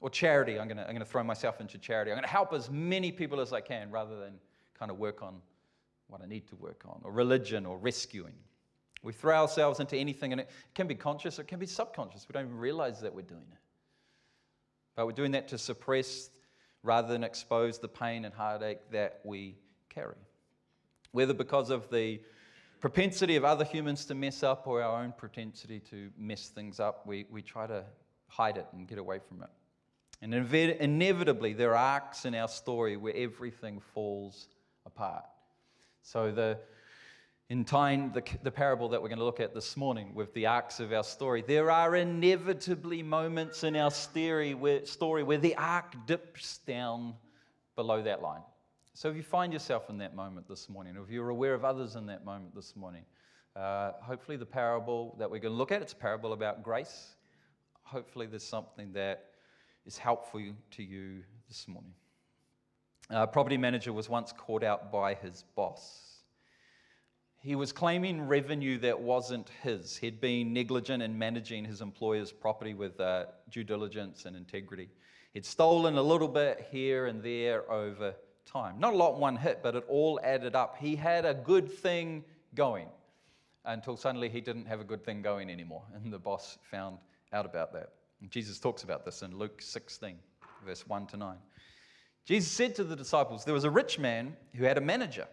Or 0.00 0.10
charity, 0.10 0.58
I'm 0.58 0.66
going 0.66 0.78
to 0.78 0.82
I'm 0.82 0.90
going 0.90 0.98
to 0.98 1.04
throw 1.04 1.22
myself 1.22 1.60
into 1.60 1.78
charity. 1.78 2.10
I'm 2.10 2.16
going 2.16 2.24
to 2.24 2.30
help 2.30 2.52
as 2.52 2.68
many 2.68 3.12
people 3.12 3.40
as 3.40 3.52
I 3.52 3.60
can 3.60 3.90
rather 3.90 4.18
than 4.18 4.34
kind 4.76 4.90
of 4.90 4.98
work 4.98 5.22
on 5.22 5.40
what 6.08 6.20
I 6.22 6.26
need 6.26 6.48
to 6.48 6.56
work 6.56 6.82
on. 6.88 7.00
Or 7.04 7.12
religion 7.12 7.64
or 7.64 7.78
rescuing. 7.78 8.34
We 9.04 9.12
throw 9.12 9.42
ourselves 9.42 9.80
into 9.80 9.96
anything, 9.96 10.32
and 10.32 10.40
it 10.40 10.50
can 10.74 10.86
be 10.86 10.94
conscious 10.94 11.38
or 11.38 11.42
it 11.42 11.48
can 11.48 11.58
be 11.58 11.66
subconscious. 11.66 12.26
We 12.28 12.32
don't 12.32 12.46
even 12.46 12.58
realize 12.58 13.00
that 13.00 13.14
we're 13.14 13.22
doing 13.22 13.46
it. 13.50 13.58
But 14.96 15.06
we're 15.06 15.12
doing 15.12 15.32
that 15.32 15.48
to 15.48 15.58
suppress 15.58 16.30
rather 16.82 17.08
than 17.08 17.24
expose 17.24 17.78
the 17.78 17.88
pain 17.88 18.24
and 18.24 18.34
heartache 18.34 18.90
that 18.90 19.20
we 19.24 19.56
carry. 19.88 20.16
Whether 21.12 21.34
because 21.34 21.70
of 21.70 21.90
the 21.90 22.20
propensity 22.80 23.36
of 23.36 23.44
other 23.44 23.64
humans 23.64 24.04
to 24.06 24.14
mess 24.14 24.42
up 24.42 24.66
or 24.66 24.82
our 24.82 25.02
own 25.02 25.12
propensity 25.16 25.78
to 25.90 26.10
mess 26.18 26.48
things 26.48 26.80
up, 26.80 27.06
we, 27.06 27.26
we 27.30 27.40
try 27.40 27.66
to 27.66 27.84
hide 28.26 28.56
it 28.56 28.66
and 28.72 28.88
get 28.88 28.98
away 28.98 29.20
from 29.28 29.42
it. 29.42 29.50
And 30.22 30.34
inevitably, 30.34 31.52
there 31.52 31.72
are 31.72 31.94
arcs 31.94 32.24
in 32.24 32.34
our 32.34 32.48
story 32.48 32.96
where 32.96 33.14
everything 33.14 33.80
falls 33.80 34.48
apart. 34.86 35.24
So, 36.02 36.30
the, 36.30 36.58
in 37.48 37.64
tying 37.64 38.12
the, 38.12 38.22
the 38.42 38.50
parable 38.50 38.88
that 38.90 39.02
we're 39.02 39.08
going 39.08 39.18
to 39.18 39.24
look 39.24 39.40
at 39.40 39.52
this 39.52 39.76
morning 39.76 40.14
with 40.14 40.32
the 40.32 40.46
arcs 40.46 40.80
of 40.80 40.92
our 40.92 41.04
story, 41.04 41.42
there 41.46 41.70
are 41.70 41.96
inevitably 41.96 43.02
moments 43.02 43.62
in 43.64 43.76
our 43.76 43.90
story 43.90 44.54
where, 44.54 44.86
story 44.86 45.22
where 45.22 45.38
the 45.38 45.56
arc 45.56 46.06
dips 46.06 46.58
down 46.66 47.14
below 47.76 48.02
that 48.02 48.22
line. 48.22 48.42
So 48.94 49.08
if 49.08 49.16
you 49.16 49.22
find 49.22 49.52
yourself 49.52 49.88
in 49.88 49.98
that 49.98 50.14
moment 50.14 50.48
this 50.48 50.68
morning, 50.68 50.96
or 50.96 51.02
if 51.02 51.10
you're 51.10 51.30
aware 51.30 51.54
of 51.54 51.64
others 51.64 51.96
in 51.96 52.06
that 52.06 52.24
moment 52.24 52.54
this 52.54 52.76
morning, 52.76 53.04
uh, 53.56 53.92
hopefully 54.02 54.36
the 54.36 54.46
parable 54.46 55.14
that 55.18 55.30
we're 55.30 55.38
going 55.38 55.52
to 55.52 55.58
look 55.58 55.72
at, 55.72 55.82
it's 55.82 55.92
a 55.92 55.96
parable 55.96 56.32
about 56.32 56.62
grace. 56.62 57.14
Hopefully 57.82 58.26
there's 58.26 58.46
something 58.46 58.92
that 58.92 59.26
is 59.86 59.98
helpful 59.98 60.40
to 60.72 60.82
you 60.82 61.22
this 61.48 61.66
morning. 61.68 61.92
A 63.10 63.26
property 63.26 63.56
manager 63.56 63.92
was 63.92 64.08
once 64.08 64.32
caught 64.32 64.62
out 64.62 64.92
by 64.92 65.14
his 65.14 65.44
boss 65.56 66.12
he 67.42 67.56
was 67.56 67.72
claiming 67.72 68.22
revenue 68.28 68.78
that 68.78 69.00
wasn't 69.00 69.50
his. 69.62 69.96
He'd 69.96 70.20
been 70.20 70.52
negligent 70.52 71.02
in 71.02 71.18
managing 71.18 71.64
his 71.64 71.80
employer's 71.80 72.30
property 72.30 72.72
with 72.72 73.00
uh, 73.00 73.24
due 73.50 73.64
diligence 73.64 74.26
and 74.26 74.36
integrity. 74.36 74.88
He'd 75.34 75.44
stolen 75.44 75.98
a 75.98 76.02
little 76.02 76.28
bit 76.28 76.68
here 76.70 77.06
and 77.06 77.20
there 77.20 77.70
over 77.70 78.14
time. 78.44 78.78
Not 78.78 78.94
a 78.94 78.96
lot 78.96 79.14
in 79.14 79.20
one 79.20 79.36
hit, 79.36 79.60
but 79.62 79.74
it 79.74 79.84
all 79.88 80.20
added 80.22 80.54
up. 80.54 80.76
He 80.78 80.96
had 80.96 81.24
a 81.24 81.34
good 81.34 81.70
thing 81.70 82.24
going 82.54 82.88
until 83.64 83.96
suddenly 83.96 84.28
he 84.28 84.40
didn't 84.40 84.66
have 84.66 84.80
a 84.80 84.84
good 84.84 85.04
thing 85.04 85.22
going 85.22 85.50
anymore. 85.50 85.82
And 85.94 86.12
the 86.12 86.18
boss 86.18 86.58
found 86.70 86.98
out 87.32 87.46
about 87.46 87.72
that. 87.72 87.90
Jesus 88.28 88.58
talks 88.58 88.82
about 88.82 89.04
this 89.04 89.22
in 89.22 89.36
Luke 89.36 89.60
16, 89.60 90.16
verse 90.64 90.86
1 90.86 91.06
to 91.08 91.16
9. 91.16 91.36
Jesus 92.24 92.50
said 92.50 92.74
to 92.76 92.84
the 92.84 92.94
disciples, 92.94 93.44
There 93.44 93.54
was 93.54 93.64
a 93.64 93.70
rich 93.70 93.98
man 93.98 94.36
who 94.54 94.64
had 94.64 94.78
a 94.78 94.80
manager 94.80 95.26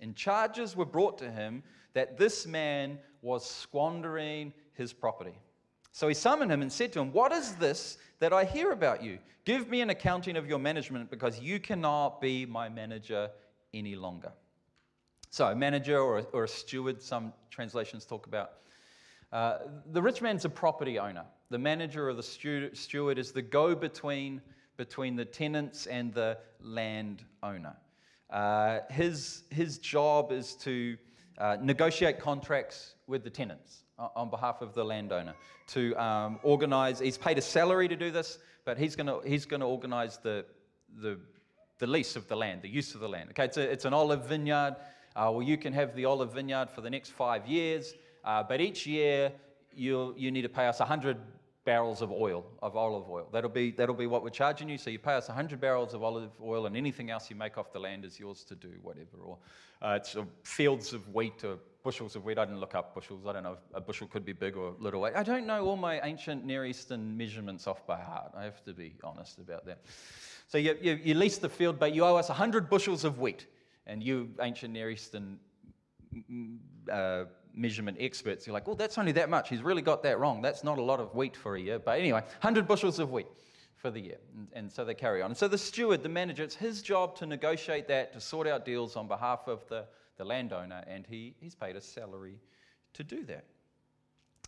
and 0.00 0.14
charges 0.14 0.76
were 0.76 0.84
brought 0.84 1.18
to 1.18 1.30
him 1.30 1.62
that 1.94 2.18
this 2.18 2.46
man 2.46 2.98
was 3.22 3.48
squandering 3.48 4.52
his 4.74 4.92
property. 4.92 5.38
So 5.96 6.08
he 6.08 6.12
summoned 6.12 6.52
him 6.52 6.60
and 6.60 6.70
said 6.70 6.92
to 6.92 7.00
him, 7.00 7.10
What 7.10 7.32
is 7.32 7.54
this 7.54 7.96
that 8.18 8.30
I 8.30 8.44
hear 8.44 8.72
about 8.72 9.02
you? 9.02 9.18
Give 9.46 9.66
me 9.66 9.80
an 9.80 9.88
accounting 9.88 10.36
of 10.36 10.46
your 10.46 10.58
management 10.58 11.08
because 11.08 11.40
you 11.40 11.58
cannot 11.58 12.20
be 12.20 12.44
my 12.44 12.68
manager 12.68 13.30
any 13.72 13.96
longer. 13.96 14.30
So, 15.30 15.46
a 15.46 15.56
manager 15.56 15.98
or 15.98 16.18
a, 16.18 16.22
or 16.34 16.44
a 16.44 16.48
steward, 16.48 17.00
some 17.00 17.32
translations 17.48 18.04
talk 18.04 18.26
about. 18.26 18.50
Uh, 19.32 19.60
the 19.92 20.02
rich 20.02 20.20
man's 20.20 20.44
a 20.44 20.50
property 20.50 20.98
owner. 20.98 21.24
The 21.48 21.58
manager 21.58 22.10
or 22.10 22.12
the 22.12 22.22
steward 22.22 23.18
is 23.18 23.32
the 23.32 23.40
go 23.40 23.74
between 23.74 24.42
between 24.76 25.16
the 25.16 25.24
tenants 25.24 25.86
and 25.86 26.12
the 26.12 26.36
landowner. 26.60 27.74
Uh, 28.28 28.80
his, 28.90 29.44
his 29.48 29.78
job 29.78 30.30
is 30.30 30.56
to 30.56 30.98
uh, 31.38 31.56
negotiate 31.62 32.20
contracts 32.20 32.96
with 33.06 33.24
the 33.24 33.30
tenants 33.30 33.84
on 33.98 34.30
behalf 34.30 34.60
of 34.60 34.74
the 34.74 34.84
landowner, 34.84 35.34
to 35.68 35.94
um, 35.96 36.38
organize, 36.42 36.98
he's 36.98 37.18
paid 37.18 37.38
a 37.38 37.42
salary 37.42 37.88
to 37.88 37.96
do 37.96 38.10
this, 38.10 38.38
but 38.64 38.76
he's 38.78 38.96
going 38.96 39.06
to 39.06 39.20
he's 39.28 39.46
gonna 39.46 39.66
organize 39.66 40.18
the, 40.18 40.44
the, 41.00 41.18
the 41.78 41.86
lease 41.86 42.16
of 42.16 42.28
the 42.28 42.36
land, 42.36 42.62
the 42.62 42.68
use 42.68 42.94
of 42.94 43.00
the 43.00 43.08
land. 43.08 43.30
Okay, 43.30 43.44
it's, 43.44 43.56
a, 43.56 43.62
it's 43.62 43.84
an 43.84 43.94
olive 43.94 44.26
vineyard. 44.26 44.76
Uh, 45.14 45.30
well, 45.32 45.42
you 45.42 45.56
can 45.56 45.72
have 45.72 45.94
the 45.96 46.04
olive 46.04 46.34
vineyard 46.34 46.68
for 46.70 46.82
the 46.82 46.90
next 46.90 47.10
five 47.10 47.46
years, 47.46 47.94
uh, 48.24 48.42
but 48.42 48.60
each 48.60 48.86
year 48.86 49.32
you 49.74 50.14
you 50.16 50.30
need 50.30 50.42
to 50.42 50.48
pay 50.48 50.66
us 50.66 50.78
100 50.78 51.16
barrels 51.66 52.00
of 52.00 52.10
oil, 52.12 52.46
of 52.62 52.76
olive 52.76 53.10
oil. 53.10 53.28
That'll 53.32 53.50
be, 53.50 53.72
that'll 53.72 53.94
be 53.94 54.06
what 54.06 54.22
we're 54.22 54.30
charging 54.30 54.68
you. 54.68 54.78
So 54.78 54.88
you 54.88 55.00
pay 55.00 55.14
us 55.14 55.28
100 55.28 55.60
barrels 55.60 55.92
of 55.92 56.02
olive 56.02 56.30
oil, 56.40 56.64
and 56.64 56.76
anything 56.76 57.10
else 57.10 57.28
you 57.28 57.36
make 57.36 57.58
off 57.58 57.72
the 57.72 57.80
land 57.80 58.04
is 58.04 58.18
yours 58.18 58.44
to 58.44 58.54
do, 58.54 58.70
whatever. 58.80 59.18
Or 59.22 59.36
uh, 59.82 59.98
it's 60.00 60.16
uh, 60.16 60.24
fields 60.44 60.94
of 60.94 61.12
wheat 61.12 61.44
or 61.44 61.58
bushels 61.82 62.16
of 62.16 62.24
wheat. 62.24 62.38
I 62.38 62.44
didn't 62.44 62.60
look 62.60 62.76
up 62.76 62.94
bushels. 62.94 63.26
I 63.26 63.32
don't 63.32 63.42
know 63.42 63.58
a 63.74 63.80
bushel 63.80 64.06
could 64.06 64.24
be 64.24 64.32
big 64.32 64.56
or 64.56 64.74
little. 64.78 65.04
I 65.04 65.22
don't 65.22 65.46
know 65.46 65.66
all 65.66 65.76
my 65.76 66.00
ancient 66.00 66.46
Near 66.46 66.64
Eastern 66.64 67.16
measurements 67.16 67.66
off 67.66 67.84
by 67.86 68.00
heart. 68.00 68.32
I 68.34 68.44
have 68.44 68.64
to 68.64 68.72
be 68.72 68.94
honest 69.02 69.38
about 69.38 69.66
that. 69.66 69.80
So 70.46 70.58
you, 70.58 70.78
you, 70.80 71.00
you 71.02 71.14
lease 71.14 71.38
the 71.38 71.48
field, 71.48 71.78
but 71.78 71.92
you 71.92 72.04
owe 72.04 72.16
us 72.16 72.28
100 72.28 72.70
bushels 72.70 73.04
of 73.04 73.18
wheat. 73.18 73.46
And 73.88 74.02
you, 74.02 74.30
ancient 74.40 74.72
Near 74.72 74.90
Eastern 74.90 75.38
uh, 76.90 77.24
measurement 77.56 77.96
experts, 77.98 78.46
you're 78.46 78.54
like, 78.54 78.66
well, 78.66 78.76
that's 78.76 78.98
only 78.98 79.12
that 79.12 79.30
much. 79.30 79.48
He's 79.48 79.62
really 79.62 79.82
got 79.82 80.02
that 80.02 80.18
wrong. 80.18 80.42
That's 80.42 80.62
not 80.62 80.78
a 80.78 80.82
lot 80.82 81.00
of 81.00 81.14
wheat 81.14 81.34
for 81.36 81.56
a 81.56 81.60
year. 81.60 81.78
But 81.78 81.98
anyway, 81.98 82.20
100 82.20 82.68
bushels 82.68 82.98
of 82.98 83.10
wheat 83.10 83.26
for 83.76 83.90
the 83.90 84.00
year. 84.00 84.18
And, 84.36 84.48
and, 84.52 84.72
so 84.72 84.84
they 84.84 84.94
carry 84.94 85.22
on. 85.22 85.30
And 85.30 85.36
so 85.36 85.48
the 85.48 85.58
steward, 85.58 86.02
the 86.02 86.08
manager, 86.08 86.44
it's 86.44 86.54
his 86.54 86.82
job 86.82 87.16
to 87.16 87.26
negotiate 87.26 87.88
that, 87.88 88.12
to 88.12 88.20
sort 88.20 88.46
out 88.46 88.64
deals 88.64 88.94
on 88.94 89.08
behalf 89.08 89.48
of 89.48 89.66
the, 89.68 89.86
the 90.18 90.24
landowner, 90.24 90.84
and 90.86 91.06
he, 91.06 91.34
he's 91.40 91.54
paid 91.54 91.76
a 91.76 91.80
salary 91.80 92.38
to 92.94 93.02
do 93.02 93.24
that. 93.24 93.44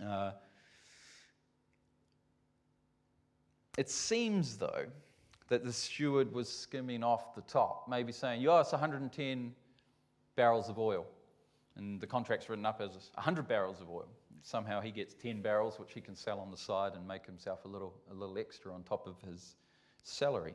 Uh, 0.05 0.33
it 3.77 3.91
seems, 3.91 4.57
though, 4.57 4.87
that 5.49 5.65
the 5.65 5.73
steward 5.73 6.33
was 6.33 6.49
skimming 6.49 7.03
off 7.03 7.35
the 7.35 7.41
top, 7.43 7.89
maybe 7.89 8.13
saying, 8.13 8.43
You 8.43 8.55
it's 8.59 8.73
110 8.73 9.55
barrels 10.37 10.69
of 10.69 10.79
oil 10.79 11.07
and 11.79 12.01
the 12.01 12.07
contract's 12.07 12.49
written 12.49 12.67
up 12.67 12.81
as 12.81 12.91
100 13.15 13.49
barrels 13.49 13.81
of 13.81 13.89
oil. 13.89 14.09
Somehow 14.43 14.81
he 14.81 14.91
gets 14.91 15.15
10 15.15 15.41
barrels, 15.41 15.79
which 15.79 15.93
he 15.93 16.01
can 16.01 16.15
sell 16.15 16.41
on 16.41 16.51
the 16.51 16.57
side 16.57 16.93
and 16.95 17.07
make 17.07 17.25
himself 17.25 17.65
a 17.65 17.69
little, 17.69 17.95
a 18.11 18.15
little 18.15 18.39
extra 18.39 18.73
on 18.73 18.83
top 18.83 19.07
of 19.07 19.15
his 19.29 19.57
salary. 20.03 20.55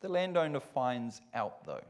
The 0.00 0.08
landowner 0.08 0.60
finds 0.60 1.20
out, 1.34 1.64
though. 1.66 1.82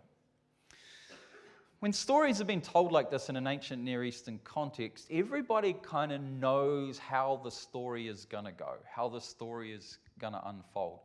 When 1.81 1.93
stories 1.93 2.39
have 2.39 2.47
been 2.47 2.63
told 2.63 2.91
like 2.91 3.11
this 3.11 3.29
in 3.29 3.37
an 3.37 3.47
ancient 3.47 3.83
Near 3.83 4.03
Eastern 4.03 4.41
context, 4.45 5.07
everybody 5.11 5.77
kind 5.83 6.11
of 6.11 6.23
knows 6.23 6.99
how 6.99 7.41
the 7.45 7.51
story 7.51 8.09
is 8.09 8.25
going 8.25 8.47
to 8.47 8.53
go, 8.53 8.75
how 8.91 9.09
the 9.09 9.21
story 9.21 9.73
is 9.73 9.99
going 10.19 10.33
to 10.33 10.49
unfold. 10.49 11.01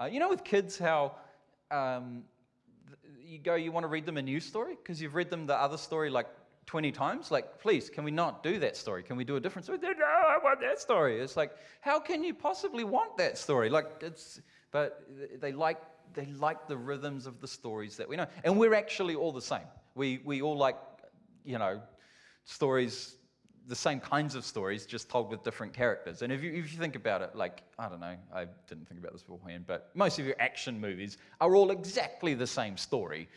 Uh, 0.00 0.06
you 0.06 0.18
know, 0.18 0.28
with 0.28 0.42
kids, 0.42 0.78
how 0.78 1.16
um, 1.70 2.24
you 3.22 3.38
go, 3.38 3.54
you 3.54 3.70
want 3.70 3.84
to 3.84 3.88
read 3.88 4.06
them 4.06 4.16
a 4.16 4.22
new 4.22 4.40
story 4.40 4.76
because 4.82 5.00
you've 5.00 5.14
read 5.14 5.28
them 5.28 5.46
the 5.46 5.54
other 5.54 5.76
story 5.76 6.08
like 6.08 6.26
20 6.66 6.92
times? 6.92 7.30
Like, 7.30 7.58
please, 7.60 7.90
can 7.90 8.04
we 8.04 8.10
not 8.10 8.42
do 8.42 8.58
that 8.58 8.76
story? 8.76 9.02
Can 9.02 9.16
we 9.16 9.24
do 9.24 9.36
a 9.36 9.40
different 9.40 9.64
story? 9.64 9.78
No, 9.82 9.88
I 9.88 10.38
want 10.42 10.60
that 10.60 10.80
story. 10.80 11.20
It's 11.20 11.36
like, 11.36 11.52
how 11.80 12.00
can 12.00 12.22
you 12.24 12.34
possibly 12.34 12.84
want 12.84 13.16
that 13.18 13.38
story? 13.38 13.68
Like, 13.68 13.86
it's, 14.00 14.40
but 14.70 15.04
they 15.40 15.52
like, 15.52 15.78
they 16.14 16.26
like 16.26 16.68
the 16.68 16.76
rhythms 16.76 17.26
of 17.26 17.40
the 17.40 17.48
stories 17.48 17.96
that 17.96 18.08
we 18.08 18.16
know. 18.16 18.26
And 18.44 18.58
we're 18.58 18.74
actually 18.74 19.14
all 19.14 19.32
the 19.32 19.42
same. 19.42 19.66
We, 19.94 20.20
we 20.24 20.42
all 20.42 20.56
like, 20.56 20.76
you 21.44 21.58
know, 21.58 21.80
stories, 22.44 23.16
the 23.66 23.76
same 23.76 24.00
kinds 24.00 24.34
of 24.34 24.44
stories, 24.44 24.86
just 24.86 25.08
told 25.08 25.30
with 25.30 25.42
different 25.42 25.72
characters. 25.72 26.22
And 26.22 26.32
if 26.32 26.42
you, 26.42 26.52
if 26.52 26.72
you 26.72 26.78
think 26.78 26.96
about 26.96 27.22
it, 27.22 27.34
like, 27.34 27.62
I 27.78 27.88
don't 27.88 28.00
know, 28.00 28.16
I 28.34 28.46
didn't 28.68 28.88
think 28.88 29.00
about 29.00 29.12
this 29.12 29.22
beforehand, 29.22 29.64
but 29.66 29.90
most 29.94 30.18
of 30.18 30.26
your 30.26 30.36
action 30.38 30.80
movies 30.80 31.18
are 31.40 31.54
all 31.54 31.70
exactly 31.70 32.34
the 32.34 32.46
same 32.46 32.76
story, 32.76 33.28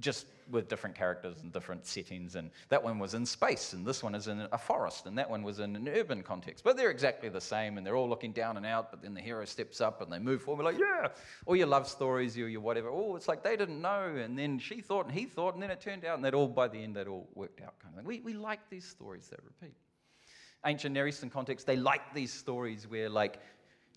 just 0.00 0.26
with 0.50 0.68
different 0.68 0.94
characters 0.94 1.36
and 1.42 1.52
different 1.52 1.86
settings. 1.86 2.34
And 2.34 2.50
that 2.68 2.82
one 2.82 2.98
was 2.98 3.14
in 3.14 3.24
space, 3.24 3.72
and 3.72 3.86
this 3.86 4.02
one 4.02 4.14
is 4.14 4.28
in 4.28 4.46
a 4.52 4.58
forest, 4.58 5.06
and 5.06 5.16
that 5.16 5.30
one 5.30 5.42
was 5.42 5.58
in 5.60 5.76
an 5.76 5.88
urban 5.88 6.22
context. 6.22 6.64
But 6.64 6.76
they're 6.76 6.90
exactly 6.90 7.28
the 7.28 7.40
same, 7.40 7.78
and 7.78 7.86
they're 7.86 7.96
all 7.96 8.08
looking 8.08 8.32
down 8.32 8.56
and 8.56 8.66
out. 8.66 8.90
But 8.90 9.02
then 9.02 9.14
the 9.14 9.20
hero 9.20 9.44
steps 9.44 9.80
up 9.80 10.02
and 10.02 10.12
they 10.12 10.18
move 10.18 10.42
forward, 10.42 10.64
like, 10.64 10.78
yeah. 10.78 11.08
all 11.46 11.56
your 11.56 11.66
love 11.68 11.88
stories, 11.88 12.36
your, 12.36 12.48
your 12.48 12.60
whatever. 12.60 12.88
Oh, 12.90 13.16
it's 13.16 13.28
like 13.28 13.42
they 13.42 13.56
didn't 13.56 13.80
know, 13.80 14.14
and 14.16 14.38
then 14.38 14.58
she 14.58 14.80
thought, 14.80 15.06
and 15.06 15.14
he 15.14 15.24
thought, 15.24 15.54
and 15.54 15.62
then 15.62 15.70
it 15.70 15.80
turned 15.80 16.04
out, 16.04 16.16
and 16.16 16.24
that 16.24 16.34
all, 16.34 16.48
by 16.48 16.68
the 16.68 16.78
end, 16.78 16.96
that 16.96 17.06
all 17.06 17.28
worked 17.34 17.60
out 17.62 17.78
kind 17.78 17.94
of 17.94 17.98
thing. 18.00 18.06
We, 18.06 18.20
we 18.20 18.34
like 18.34 18.68
these 18.68 18.84
stories 18.84 19.28
that 19.28 19.40
repeat. 19.44 19.74
Ancient 20.66 20.94
Near 20.94 21.06
Eastern 21.06 21.28
context, 21.28 21.66
they 21.66 21.76
like 21.76 22.14
these 22.14 22.32
stories 22.32 22.88
where, 22.88 23.10
like, 23.10 23.38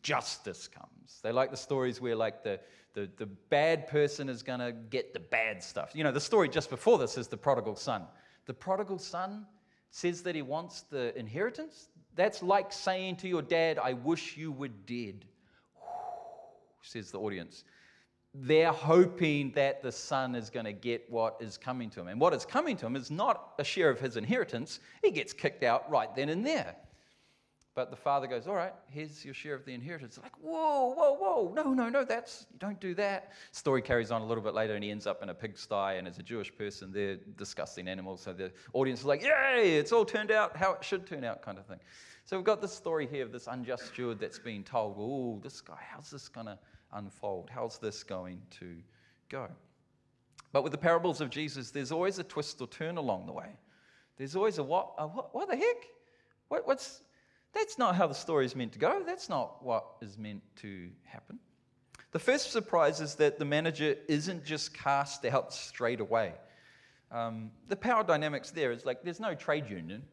justice 0.02 0.68
comes. 0.68 1.20
They 1.24 1.32
like 1.32 1.52
the 1.52 1.58
stories 1.58 2.00
where, 2.02 2.16
like, 2.16 2.44
the 2.44 2.60
the, 2.98 3.08
the 3.18 3.28
bad 3.28 3.86
person 3.86 4.28
is 4.28 4.42
going 4.42 4.60
to 4.60 4.72
get 4.72 5.14
the 5.14 5.20
bad 5.20 5.62
stuff. 5.62 5.92
You 5.94 6.04
know, 6.04 6.12
the 6.12 6.20
story 6.20 6.50
just 6.50 6.72
before 6.72 6.98
this 6.98 7.16
is 7.16 7.28
the 7.28 7.38
prodigal 7.38 7.76
son. 7.76 8.08
The 8.48 8.56
prodigal 8.56 8.98
son 8.98 9.46
says 9.92 10.24
that 10.24 10.34
he 10.34 10.42
wants 10.42 10.82
the 10.82 11.16
inheritance. 11.16 11.90
That's 12.16 12.42
like 12.42 12.74
saying 12.74 13.18
to 13.18 13.28
your 13.28 13.44
dad, 13.44 13.78
I 13.78 13.94
wish 13.94 14.36
you 14.36 14.52
were 14.52 14.70
dead, 14.70 15.26
says 16.82 17.12
the 17.12 17.20
audience. 17.20 17.66
They're 18.34 18.74
hoping 18.74 19.52
that 19.52 19.84
the 19.84 19.92
son 19.92 20.34
is 20.34 20.50
going 20.50 20.66
to 20.66 20.74
get 20.74 21.08
what 21.08 21.38
is 21.40 21.56
coming 21.56 21.92
to 21.92 22.02
him. 22.02 22.08
And 22.08 22.20
what 22.20 22.34
is 22.34 22.48
coming 22.48 22.78
to 22.78 22.88
him 22.88 22.96
is 22.96 23.12
not 23.12 23.54
a 23.60 23.64
share 23.64 23.92
of 23.92 24.00
his 24.00 24.18
inheritance, 24.18 24.80
he 25.04 25.12
gets 25.12 25.34
kicked 25.34 25.64
out 25.64 25.88
right 25.92 26.16
then 26.16 26.30
and 26.30 26.44
there. 26.44 26.76
But 27.78 27.92
the 27.92 27.96
father 27.96 28.26
goes, 28.26 28.48
All 28.48 28.56
right, 28.56 28.74
here's 28.90 29.24
your 29.24 29.36
share 29.36 29.54
of 29.54 29.64
the 29.64 29.72
inheritance. 29.72 30.18
Like, 30.24 30.36
whoa, 30.42 30.96
whoa, 30.98 31.14
whoa, 31.14 31.54
no, 31.56 31.74
no, 31.74 31.90
no, 31.90 32.04
that's, 32.04 32.48
you 32.52 32.58
don't 32.58 32.82
do 32.82 32.96
that. 32.96 33.34
Story 33.52 33.84
carries 33.84 34.10
on 34.10 34.24
a 34.24 34.26
little 34.26 34.44
bit 34.44 34.56
later, 34.56 34.74
and 34.74 34.84
he 34.84 34.90
ends 34.90 35.06
up 35.06 35.22
in 35.22 35.30
a 35.30 35.34
pigsty, 35.36 36.00
and 36.00 36.08
as 36.08 36.18
a 36.18 36.24
Jewish 36.24 36.52
person, 36.58 36.92
they're 36.92 37.18
disgusting 37.38 37.88
animals. 37.88 38.22
So 38.22 38.34
the 38.34 38.52
audience 38.74 39.02
is 39.02 39.06
like, 39.06 39.22
Yay, 39.22 39.78
it's 39.78 39.92
all 39.92 40.06
turned 40.06 40.32
out 40.32 40.58
how 40.58 40.74
it 40.74 40.84
should 40.84 41.06
turn 41.06 41.24
out, 41.24 41.44
kind 41.44 41.60
of 41.60 41.68
thing. 41.68 41.78
So 42.26 42.36
we've 42.36 42.44
got 42.44 42.64
this 42.64 42.74
story 42.74 43.06
here 43.06 43.24
of 43.24 43.32
this 43.32 43.46
unjust 43.46 43.90
steward 43.90 44.20
that's 44.20 44.40
being 44.40 44.64
told, 44.64 44.96
Oh, 44.98 45.40
this 45.44 45.62
guy, 45.62 45.78
how's 45.80 46.10
this 46.10 46.28
going 46.28 46.48
to 46.48 46.58
unfold? 46.94 47.52
How's 47.54 47.78
this 47.78 48.04
going 48.04 48.42
to 48.60 48.76
go? 49.30 49.48
But 50.52 50.64
with 50.64 50.72
the 50.72 50.80
parables 50.80 51.22
of 51.22 51.30
Jesus, 51.30 51.70
there's 51.70 51.92
always 51.92 52.18
a 52.18 52.24
twist 52.24 52.60
or 52.60 52.66
turn 52.66 52.98
along 52.98 53.28
the 53.28 53.34
way. 53.34 53.50
There's 54.18 54.36
always 54.36 54.58
a 54.58 54.64
what? 54.64 54.94
A 54.98 55.06
what, 55.06 55.36
what 55.36 55.48
the 55.48 55.56
heck? 55.56 55.86
What, 56.48 56.66
what's, 56.66 57.02
that's 57.54 57.78
not 57.78 57.96
how 57.96 58.08
the 58.08 58.14
story 58.14 58.46
is 58.46 58.56
meant 58.56 58.74
to 58.74 58.80
go. 58.80 59.04
That's 59.06 59.30
not 59.30 59.64
what 59.64 59.86
is 60.02 60.18
meant 60.18 60.42
to 60.58 60.90
happen. 61.04 61.40
The 62.12 62.20
first 62.20 62.52
surprise 62.52 63.02
is 63.02 63.16
that 63.16 63.38
the 63.40 63.46
manager 63.46 63.96
isn't 64.08 64.46
just 64.46 64.74
cast 64.74 65.26
out 65.26 65.54
straight 65.54 66.00
away. 66.00 66.34
Um, 67.12 67.52
the 67.68 67.76
power 67.76 68.04
dynamics 68.04 68.52
there 68.52 68.72
is 68.72 68.86
like 68.86 69.04
there's 69.04 69.20
no 69.20 69.34
trade 69.34 69.70
union. 69.70 70.04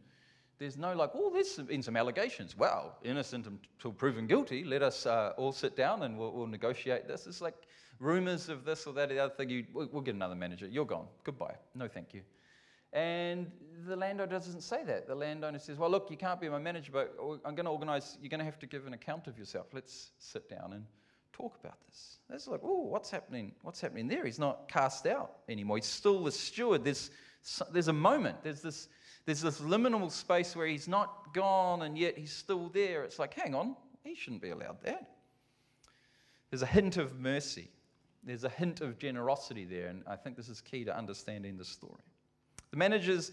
There's 0.59 0.77
no 0.77 0.95
like, 0.95 1.11
oh, 1.15 1.31
there's 1.31 1.57
been 1.57 1.83
some 1.83 1.97
allegations. 1.97 2.57
Well, 2.57 2.97
innocent 3.03 3.47
until 3.47 3.93
proven 3.93 4.27
guilty. 4.27 4.65
Let 4.65 4.83
us 4.83 5.05
uh, 5.05 5.33
all 5.37 5.53
sit 5.53 5.77
down 5.77 6.05
and 6.05 6.17
we'll, 6.17 6.33
we'll, 6.33 6.47
negotiate 6.47 7.09
this. 7.09 7.27
It's 7.27 7.41
like 7.41 7.55
rumors 7.99 8.49
of 8.49 8.65
this 8.65 8.87
or 8.87 8.93
that 8.95 9.11
or 9.11 9.15
the 9.15 9.21
other 9.21 9.35
thing. 9.35 9.51
You, 9.51 9.65
we'll, 9.73 9.89
we'll 9.91 10.03
get 10.03 10.15
another 10.15 10.37
manager. 10.37 10.69
You're 10.69 10.85
gone. 10.85 11.07
Goodbye. 11.25 11.57
No, 11.75 11.89
thank 11.89 12.15
you. 12.15 12.23
And 12.95 13.51
the 13.87 13.97
landowner 13.97 14.31
doesn't 14.31 14.63
say 14.63 14.85
that. 14.85 15.07
The 15.07 15.15
landowner 15.15 15.59
says, 15.59 15.77
Well, 15.77 15.91
look, 15.91 16.11
you 16.11 16.17
can't 16.17 16.41
be 16.41 16.49
my 16.49 16.59
manager, 16.59 16.93
but 16.93 17.15
I'm 17.45 17.55
going 17.55 17.67
to 17.67 17.73
organize, 17.73 18.17
you're 18.23 18.31
going 18.31 18.39
to 18.39 18.45
have 18.45 18.59
to 18.61 18.67
give 18.67 18.87
an 18.87 18.95
account 18.95 19.27
of 19.27 19.37
yourself. 19.37 19.67
Let's 19.73 20.13
sit 20.19 20.49
down 20.49 20.73
and 20.73 20.87
talk 21.33 21.57
about 21.61 21.77
this. 21.87 22.19
That's 22.31 22.47
like, 22.47 22.61
oh, 22.63 22.85
what's 22.85 23.11
happening? 23.11 23.53
What's 23.63 23.81
happening 23.81 24.09
there? 24.09 24.25
He's 24.25 24.39
not 24.39 24.69
cast 24.69 25.07
out 25.07 25.39
anymore. 25.49 25.77
He's 25.77 25.87
still 25.87 26.23
the 26.23 26.33
steward. 26.33 26.85
There's, 26.85 27.11
there's 27.73 27.89
a 27.89 27.93
moment. 27.93 28.43
There's 28.45 28.63
this, 28.63 28.89
there's 29.27 29.43
this 29.43 29.61
liminal 29.61 30.11
space 30.11 30.55
where 30.55 30.67
he's 30.67 30.87
not 30.87 31.35
gone 31.35 31.83
and 31.83 31.99
yet 31.99 32.17
he's 32.17 32.33
still 32.33 32.69
there. 32.69 33.03
It's 33.03 33.19
like, 33.19 33.35
hang 33.35 33.55
on, 33.55 33.75
he 34.05 34.15
shouldn't 34.15 34.43
be 34.43 34.51
allowed 34.51 34.81
that. 34.85 35.11
There's 36.51 36.63
a 36.63 36.67
hint 36.67 36.97
of 36.97 37.19
mercy. 37.19 37.69
There's 38.23 38.45
a 38.45 38.49
hint 38.49 38.81
of 38.81 38.99
generosity 38.99 39.65
there, 39.65 39.89
and 39.89 40.03
I 40.07 40.17
think 40.17 40.37
this 40.37 40.49
is 40.49 40.61
key 40.63 40.85
to 40.85 40.97
understanding 40.97 41.59
the 41.59 41.65
story. 41.65 42.01
The 42.75 42.79
manager's 42.79 43.31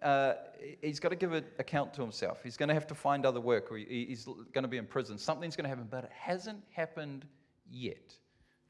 uh, 0.00 0.32
he's 0.80 0.98
got 0.98 1.10
to 1.10 1.16
give 1.16 1.34
an 1.34 1.44
account 1.58 1.92
to 1.92 2.00
himself. 2.00 2.40
He's 2.42 2.56
going 2.56 2.70
to 2.70 2.74
have 2.74 2.86
to 2.86 2.94
find 2.94 3.26
other 3.26 3.40
work, 3.40 3.70
or 3.70 3.76
he's 3.76 4.24
going 4.24 4.62
to 4.62 4.68
be 4.68 4.78
in 4.78 4.86
prison. 4.86 5.18
Something's 5.18 5.56
going 5.56 5.64
to 5.64 5.68
happen, 5.68 5.86
but 5.90 6.04
it 6.04 6.10
hasn't 6.10 6.64
happened 6.70 7.26
yet. 7.70 8.14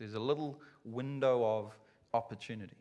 There's 0.00 0.14
a 0.14 0.18
little 0.18 0.60
window 0.84 1.44
of 1.44 1.78
opportunity. 2.14 2.74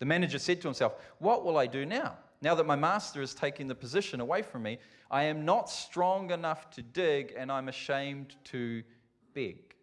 The 0.00 0.06
manager 0.06 0.40
said 0.40 0.60
to 0.62 0.66
himself, 0.66 0.94
What 1.20 1.44
will 1.44 1.56
I 1.56 1.68
do 1.68 1.86
now? 1.86 2.16
Now 2.40 2.56
that 2.56 2.66
my 2.66 2.74
master 2.74 3.22
is 3.22 3.32
taking 3.32 3.68
the 3.68 3.76
position 3.76 4.18
away 4.18 4.42
from 4.42 4.64
me, 4.64 4.78
I 5.08 5.22
am 5.24 5.44
not 5.44 5.70
strong 5.70 6.32
enough 6.32 6.68
to 6.70 6.82
dig 6.82 7.32
and 7.38 7.52
I'm 7.52 7.68
ashamed 7.68 8.34
to 8.46 8.82
beg. 9.34 9.76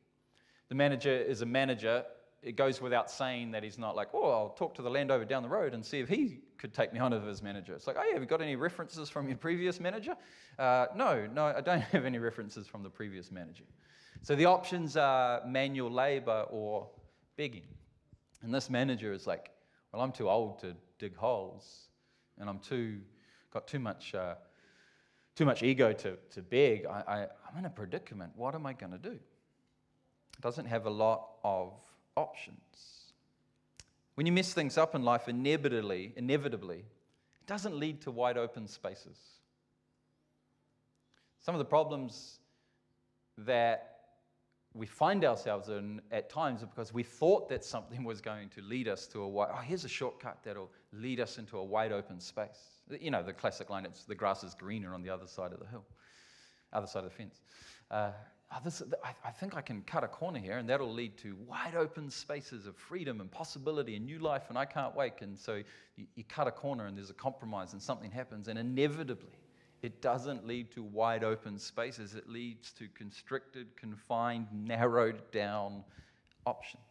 The 0.68 0.75
manager 0.75 1.15
is 1.15 1.41
a 1.41 1.46
manager. 1.46 2.03
It 2.41 2.55
goes 2.55 2.81
without 2.81 3.12
saying 3.12 3.51
that 3.51 3.63
he's 3.63 3.77
not 3.77 3.96
like, 3.96 4.10
Oh, 4.13 4.29
I'll 4.29 4.50
talk 4.50 4.75
to 4.75 4.81
the 4.81 4.89
landowner 4.89 5.25
down 5.25 5.43
the 5.43 5.50
road 5.50 5.74
and 5.74 5.86
see 5.86 6.00
if 6.00 6.08
he 6.08 6.39
could 6.58 6.74
take 6.74 6.93
me 6.93 7.00
on 7.00 7.13
as 7.13 7.24
his 7.24 7.43
manager. 7.43 7.74
It's 7.74 7.88
like, 7.88 7.98
Oh, 8.00 8.03
yeah, 8.03 8.13
have 8.13 8.22
you 8.22 8.27
got 8.27 8.41
any 8.41 8.55
references 8.55 9.10
from 9.10 9.27
your 9.27 9.38
previous 9.38 9.79
manager? 9.79 10.15
Uh, 10.58 10.88
no, 10.96 11.27
no, 11.27 11.46
I 11.46 11.62
don't 11.62 11.81
have 11.91 12.05
any 12.05 12.17
references 12.19 12.67
from 12.67 12.84
the 12.84 12.89
previous 12.89 13.31
manager. 13.31 13.65
So 14.22 14.36
the 14.36 14.46
options 14.46 14.98
are 14.98 15.41
manual 15.46 15.91
labor 15.91 16.46
or 16.50 16.89
begging. 17.38 17.63
And 18.41 18.53
this 18.53 18.69
manager 18.69 19.12
is 19.13 19.27
like, 19.27 19.51
well, 19.91 20.01
I'm 20.01 20.12
too 20.12 20.29
old 20.29 20.60
to 20.60 20.75
dig 20.98 21.15
holes, 21.15 21.88
and 22.38 22.50
I'm 22.50 22.60
too 22.60 23.00
got 23.51 23.67
too 23.67 23.79
much 23.79 24.13
uh, 24.13 24.36
too 25.36 25.46
much 25.46 25.63
ego 25.63 25.93
to, 25.93 26.17
to 26.31 26.41
beg. 26.41 26.86
I, 26.86 27.03
I, 27.08 27.27
I'm 27.48 27.58
in 27.58 27.65
a 27.65 27.69
predicament. 27.69 28.34
What 28.36 28.55
am 28.55 28.65
I 28.65 28.74
going 28.74 28.91
to 28.91 28.98
do? 28.98 29.17
Doesn't 30.41 30.65
have 30.65 30.86
a 30.86 30.89
lot 30.89 31.29
of 31.43 31.79
options. 32.19 33.13
When 34.15 34.25
you 34.25 34.31
mess 34.31 34.53
things 34.53 34.77
up 34.77 34.95
in 34.95 35.03
life, 35.03 35.29
inevitably, 35.29 36.13
inevitably, 36.17 36.79
it 36.79 37.47
doesn't 37.47 37.77
lead 37.79 38.01
to 38.01 38.11
wide 38.11 38.38
open 38.38 38.67
spaces. 38.67 39.17
Some 41.39 41.55
of 41.55 41.59
the 41.59 41.65
problems 41.65 42.39
that 43.38 43.99
we 44.73 44.85
find 44.85 45.25
ourselves 45.25 45.69
in 45.69 46.01
at 46.11 46.29
times 46.29 46.61
because 46.61 46.93
we 46.93 47.01
thought 47.01 47.49
that 47.49 47.63
something 47.63 48.03
was 48.03 48.21
going 48.21 48.49
to 48.49 48.61
lead 48.61 48.88
us 48.88 49.08
to 49.08 49.21
a 49.21 49.27
wide, 49.27 49.49
oh, 49.51 49.62
here's 49.62 49.86
a 49.86 49.89
shortcut 49.89 50.38
that'll 50.43 50.69
lead 50.93 51.19
us 51.19 51.38
into 51.38 51.58
a 51.58 51.63
wide 51.63 51.91
open 51.91 52.19
space. 52.19 52.82
You 52.89 53.12
know, 53.12 53.23
the 53.23 53.34
classic 53.34 53.69
line, 53.69 53.86
it's 53.86 54.03
the 54.03 54.15
grass 54.15 54.43
is 54.43 54.53
greener 54.53 54.93
on 54.93 55.01
the 55.01 55.10
other 55.10 55.27
side 55.27 55.53
of 55.53 55.60
the 55.60 55.65
hill, 55.67 55.86
other 56.73 56.88
side 56.88 57.03
of 57.03 57.10
the 57.10 57.15
fence. 57.15 57.41
Uh, 57.89 58.12
oh, 58.51 58.57
this, 58.63 58.81
I, 59.03 59.13
I 59.25 59.31
think 59.31 59.55
I 59.55 59.62
can 59.62 59.81
cut 59.83 60.03
a 60.03 60.07
corner 60.07 60.39
here, 60.39 60.57
and 60.57 60.69
that'll 60.69 60.91
lead 60.91 61.17
to 61.19 61.35
wide 61.47 61.75
open 61.75 62.09
spaces 62.09 62.65
of 62.65 62.75
freedom 62.75 63.21
and 63.21 63.31
possibility 63.31 63.95
and 63.95 64.05
new 64.05 64.19
life, 64.19 64.43
and 64.49 64.57
I 64.57 64.65
can't 64.65 64.95
wait. 64.95 65.21
And 65.21 65.38
so 65.38 65.62
you, 65.95 66.05
you 66.15 66.23
cut 66.23 66.47
a 66.47 66.51
corner, 66.51 66.85
and 66.85 66.97
there's 66.97 67.09
a 67.09 67.15
compromise, 67.15 67.73
and 67.73 67.81
something 67.81 68.12
happens, 68.12 68.47
and 68.47 68.57
inevitably, 68.57 69.38
it 69.81 70.01
doesn't 70.01 70.45
lead 70.45 70.71
to 70.71 70.83
wide 70.83 71.23
open 71.23 71.57
spaces, 71.57 72.15
it 72.15 72.27
leads 72.27 72.71
to 72.73 72.88
constricted, 72.95 73.75
confined, 73.77 74.47
narrowed 74.51 75.31
down 75.31 75.83
options. 76.45 76.83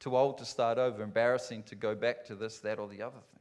Too 0.00 0.16
old 0.16 0.38
to 0.38 0.44
start 0.44 0.78
over, 0.78 1.02
embarrassing 1.02 1.64
to 1.64 1.74
go 1.74 1.94
back 1.94 2.24
to 2.24 2.34
this, 2.34 2.58
that, 2.60 2.78
or 2.78 2.88
the 2.88 3.02
other 3.02 3.20
thing. 3.32 3.40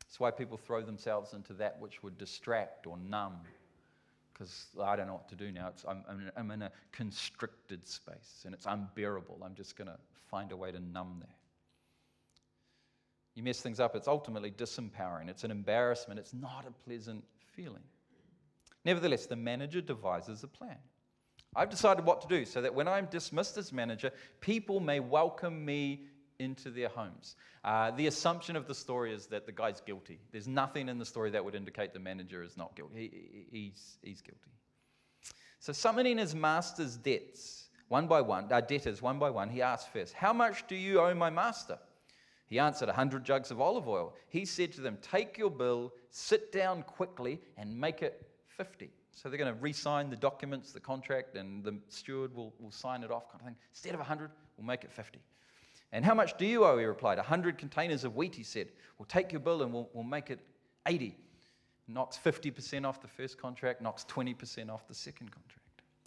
That's 0.00 0.20
why 0.20 0.30
people 0.30 0.58
throw 0.58 0.82
themselves 0.82 1.32
into 1.32 1.54
that 1.54 1.80
which 1.80 2.02
would 2.02 2.18
distract 2.18 2.86
or 2.86 2.98
numb, 3.08 3.38
because 4.32 4.66
I 4.82 4.96
don't 4.96 5.06
know 5.06 5.14
what 5.14 5.28
to 5.28 5.36
do 5.36 5.52
now. 5.52 5.72
I'm, 5.86 6.04
I'm, 6.36 6.50
in 6.50 6.62
a 6.62 6.72
constricted 6.92 7.86
space 7.86 8.42
and 8.44 8.54
it's 8.54 8.66
unbearable. 8.66 9.40
I'm 9.44 9.54
just 9.54 9.76
going 9.76 9.88
to 9.88 9.98
find 10.30 10.52
a 10.52 10.56
way 10.56 10.72
to 10.72 10.80
numb 10.80 11.16
there 11.20 11.36
you 13.34 13.44
mess 13.44 13.60
things 13.60 13.80
up, 13.80 13.94
it's 13.96 14.08
ultimately 14.08 14.50
disempowering. 14.50 15.28
It's 15.28 15.44
an 15.44 15.50
embarrassment. 15.50 16.18
It's 16.18 16.34
not 16.34 16.66
a 16.66 16.72
pleasant 16.84 17.24
feeling. 17.54 17.82
Nevertheless, 18.84 19.26
the 19.26 19.36
manager 19.36 19.80
devises 19.80 20.42
a 20.42 20.48
plan. 20.48 20.76
I've 21.54 21.70
decided 21.70 22.04
what 22.04 22.20
to 22.22 22.28
do 22.28 22.44
so 22.44 22.60
that 22.60 22.74
when 22.74 22.86
I'm 22.86 23.06
dismissed 23.06 23.56
as 23.56 23.72
manager, 23.72 24.10
people 24.40 24.78
may 24.78 25.00
welcome 25.00 25.64
me 25.64 26.04
into 26.40 26.70
their 26.70 26.88
homes. 26.88 27.36
Uh, 27.62 27.92
the 27.92 28.06
assumption 28.06 28.56
of 28.56 28.66
the 28.66 28.74
story 28.74 29.12
is 29.12 29.26
that 29.26 29.46
the 29.46 29.52
guy's 29.52 29.80
guilty. 29.80 30.18
There's 30.32 30.48
nothing 30.48 30.88
in 30.88 30.98
the 30.98 31.04
story 31.04 31.30
that 31.30 31.44
would 31.44 31.54
indicate 31.54 31.92
the 31.92 32.00
manager 32.00 32.42
is 32.42 32.56
not 32.56 32.74
guilty. 32.74 33.10
He, 33.52 33.58
he's, 33.58 33.98
he's 34.02 34.20
guilty. 34.22 34.50
So, 35.60 35.72
summoning 35.72 36.18
his 36.18 36.34
master's 36.34 36.96
debts 36.96 37.68
one 37.88 38.06
by 38.06 38.20
one, 38.20 38.50
uh, 38.52 38.60
debtors 38.60 39.02
one 39.02 39.18
by 39.18 39.30
one, 39.30 39.50
he 39.50 39.60
asked 39.60 39.92
first, 39.92 40.14
How 40.14 40.32
much 40.32 40.66
do 40.68 40.76
you 40.76 41.00
owe 41.00 41.12
my 41.14 41.28
master? 41.28 41.76
He 42.46 42.58
answered, 42.58 42.88
A 42.88 42.92
hundred 42.92 43.24
jugs 43.24 43.50
of 43.50 43.60
olive 43.60 43.88
oil. 43.88 44.14
He 44.28 44.44
said 44.44 44.72
to 44.74 44.80
them, 44.80 44.96
Take 45.02 45.36
your 45.36 45.50
bill, 45.50 45.92
sit 46.10 46.50
down 46.52 46.82
quickly, 46.84 47.40
and 47.58 47.78
make 47.78 48.02
it 48.02 48.26
50. 48.46 48.90
So 49.12 49.28
they're 49.28 49.38
going 49.38 49.52
to 49.52 49.60
re 49.60 49.72
sign 49.72 50.08
the 50.08 50.16
documents, 50.16 50.72
the 50.72 50.80
contract, 50.80 51.34
and 51.34 51.64
the 51.64 51.78
steward 51.88 52.34
will, 52.34 52.54
will 52.58 52.70
sign 52.70 53.02
it 53.02 53.10
off, 53.10 53.28
kind 53.28 53.40
of 53.40 53.46
thing. 53.46 53.56
Instead 53.72 53.92
of 53.94 53.98
100, 53.98 54.30
we'll 54.56 54.66
make 54.66 54.84
it 54.84 54.92
50. 54.92 55.18
And 55.92 56.04
how 56.04 56.14
much 56.14 56.38
do 56.38 56.46
you 56.46 56.64
owe? 56.64 56.78
He 56.78 56.84
replied. 56.84 57.18
A 57.18 57.22
100 57.22 57.58
containers 57.58 58.04
of 58.04 58.14
wheat, 58.16 58.34
he 58.34 58.42
said. 58.42 58.68
We'll 58.98 59.06
take 59.06 59.32
your 59.32 59.40
bill 59.40 59.62
and 59.62 59.72
we'll, 59.72 59.88
we'll 59.92 60.04
make 60.04 60.30
it 60.30 60.40
80. 60.86 61.16
Knocks 61.88 62.18
50% 62.24 62.86
off 62.86 63.02
the 63.02 63.08
first 63.08 63.38
contract, 63.38 63.82
knocks 63.82 64.04
20% 64.08 64.70
off 64.70 64.86
the 64.86 64.94
second 64.94 65.30
contract. 65.32 65.60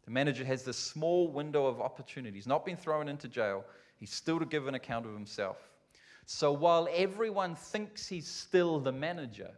The 0.05 0.11
manager 0.11 0.45
has 0.45 0.63
this 0.63 0.77
small 0.77 1.27
window 1.27 1.65
of 1.65 1.81
opportunity. 1.81 2.35
He's 2.35 2.47
not 2.47 2.65
been 2.65 2.77
thrown 2.77 3.09
into 3.09 3.27
jail, 3.27 3.65
he's 3.99 4.11
still 4.11 4.39
to 4.39 4.45
give 4.45 4.67
an 4.67 4.75
account 4.75 5.05
of 5.05 5.13
himself. 5.13 5.57
So 6.25 6.53
while 6.53 6.87
everyone 6.93 7.55
thinks 7.55 8.07
he's 8.07 8.27
still 8.27 8.79
the 8.79 8.91
manager, 8.91 9.51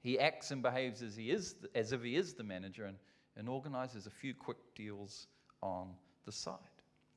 he 0.00 0.18
acts 0.18 0.50
and 0.50 0.60
behaves 0.60 1.02
as, 1.02 1.16
he 1.16 1.30
is, 1.30 1.54
as 1.74 1.92
if 1.92 2.02
he 2.02 2.16
is 2.16 2.34
the 2.34 2.42
manager 2.42 2.86
and, 2.86 2.96
and 3.36 3.48
organizes 3.48 4.06
a 4.06 4.10
few 4.10 4.34
quick 4.34 4.58
deals 4.74 5.28
on 5.62 5.90
the 6.24 6.32
side. 6.32 6.58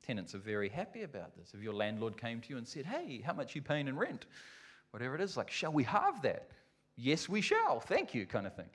Tenants 0.08 0.34
are 0.34 0.38
very 0.38 0.70
happy 0.70 1.02
about 1.02 1.36
this. 1.36 1.52
If 1.52 1.62
your 1.62 1.74
landlord 1.74 2.16
came 2.16 2.40
to 2.40 2.48
you 2.48 2.56
and 2.56 2.66
said, 2.66 2.86
Hey, 2.86 3.20
how 3.22 3.34
much 3.34 3.54
are 3.54 3.58
you 3.58 3.62
paying 3.62 3.88
in 3.88 3.96
rent? 3.98 4.24
Whatever 4.90 5.14
it 5.14 5.20
is, 5.20 5.36
like, 5.36 5.50
shall 5.50 5.70
we 5.70 5.84
have 5.84 6.22
that? 6.22 6.48
Yes, 6.96 7.28
we 7.28 7.42
shall. 7.42 7.78
Thank 7.78 8.14
you, 8.14 8.24
kind 8.24 8.46
of 8.46 8.56
thing. 8.56 8.70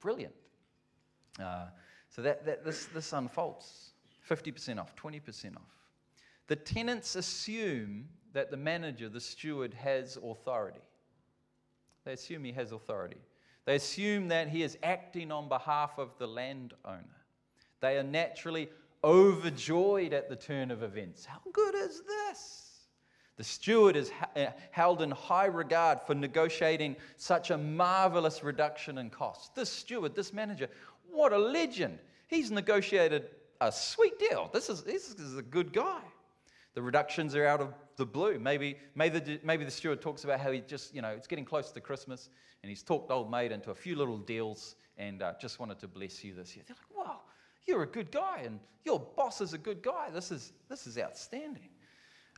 Brilliant. 0.00 0.32
Uh, 1.38 1.66
so 2.08 2.22
that, 2.22 2.46
that 2.46 2.64
this, 2.64 2.86
this 2.86 3.12
unfolds 3.12 3.90
50% 4.30 4.80
off, 4.80 4.96
20% 4.96 5.56
off. 5.56 5.62
The 6.46 6.56
tenants 6.56 7.16
assume 7.16 8.08
that 8.32 8.50
the 8.50 8.56
manager, 8.56 9.10
the 9.10 9.20
steward, 9.20 9.74
has 9.74 10.16
authority. 10.16 10.80
They 12.06 12.14
assume 12.14 12.44
he 12.44 12.52
has 12.52 12.72
authority. 12.72 13.20
They 13.66 13.74
assume 13.74 14.28
that 14.28 14.48
he 14.48 14.62
is 14.62 14.78
acting 14.82 15.32
on 15.32 15.50
behalf 15.50 15.98
of 15.98 16.16
the 16.18 16.26
landowner. 16.26 17.04
They 17.80 17.98
are 17.98 18.02
naturally 18.02 18.70
overjoyed 19.04 20.12
at 20.12 20.28
the 20.28 20.36
turn 20.36 20.70
of 20.70 20.82
events. 20.82 21.24
How 21.24 21.40
good 21.52 21.74
is 21.74 22.02
this? 22.02 22.64
The 23.36 23.44
steward 23.44 23.94
is 23.94 24.10
uh, 24.34 24.46
held 24.72 25.00
in 25.00 25.12
high 25.12 25.46
regard 25.46 26.00
for 26.02 26.14
negotiating 26.14 26.96
such 27.16 27.50
a 27.50 27.56
marvelous 27.56 28.42
reduction 28.42 28.98
in 28.98 29.10
costs. 29.10 29.50
This 29.54 29.70
steward, 29.70 30.16
this 30.16 30.32
manager, 30.32 30.68
what 31.08 31.32
a 31.32 31.38
legend. 31.38 32.00
He's 32.26 32.50
negotiated 32.50 33.28
a 33.60 33.70
sweet 33.70 34.18
deal. 34.18 34.50
This 34.52 34.68
is, 34.68 34.82
this 34.82 35.10
is 35.10 35.36
a 35.36 35.42
good 35.42 35.72
guy. 35.72 36.00
The 36.74 36.82
reductions 36.82 37.36
are 37.36 37.46
out 37.46 37.60
of 37.60 37.74
the 37.96 38.06
blue. 38.06 38.38
Maybe, 38.40 38.76
maybe, 38.96 39.20
the, 39.20 39.40
maybe 39.44 39.64
the 39.64 39.70
steward 39.70 40.00
talks 40.00 40.24
about 40.24 40.40
how 40.40 40.50
he 40.50 40.60
just, 40.60 40.94
you 40.94 41.02
know, 41.02 41.10
it's 41.10 41.26
getting 41.28 41.44
close 41.44 41.70
to 41.72 41.80
Christmas 41.80 42.30
and 42.62 42.70
he's 42.70 42.82
talked 42.82 43.10
old 43.10 43.30
mate 43.30 43.52
into 43.52 43.70
a 43.70 43.74
few 43.74 43.94
little 43.94 44.18
deals 44.18 44.74
and 44.96 45.22
uh, 45.22 45.32
just 45.40 45.60
wanted 45.60 45.78
to 45.78 45.86
bless 45.86 46.24
you 46.24 46.34
this 46.34 46.56
year. 46.56 46.64
They're 46.66 46.76
like, 46.76 46.97
you're 47.68 47.82
a 47.82 47.86
good 47.86 48.10
guy 48.10 48.42
and 48.44 48.58
your 48.84 48.98
boss 48.98 49.40
is 49.40 49.52
a 49.52 49.58
good 49.58 49.82
guy. 49.82 50.08
This 50.10 50.32
is, 50.32 50.52
this 50.68 50.86
is 50.86 50.98
outstanding. 50.98 51.68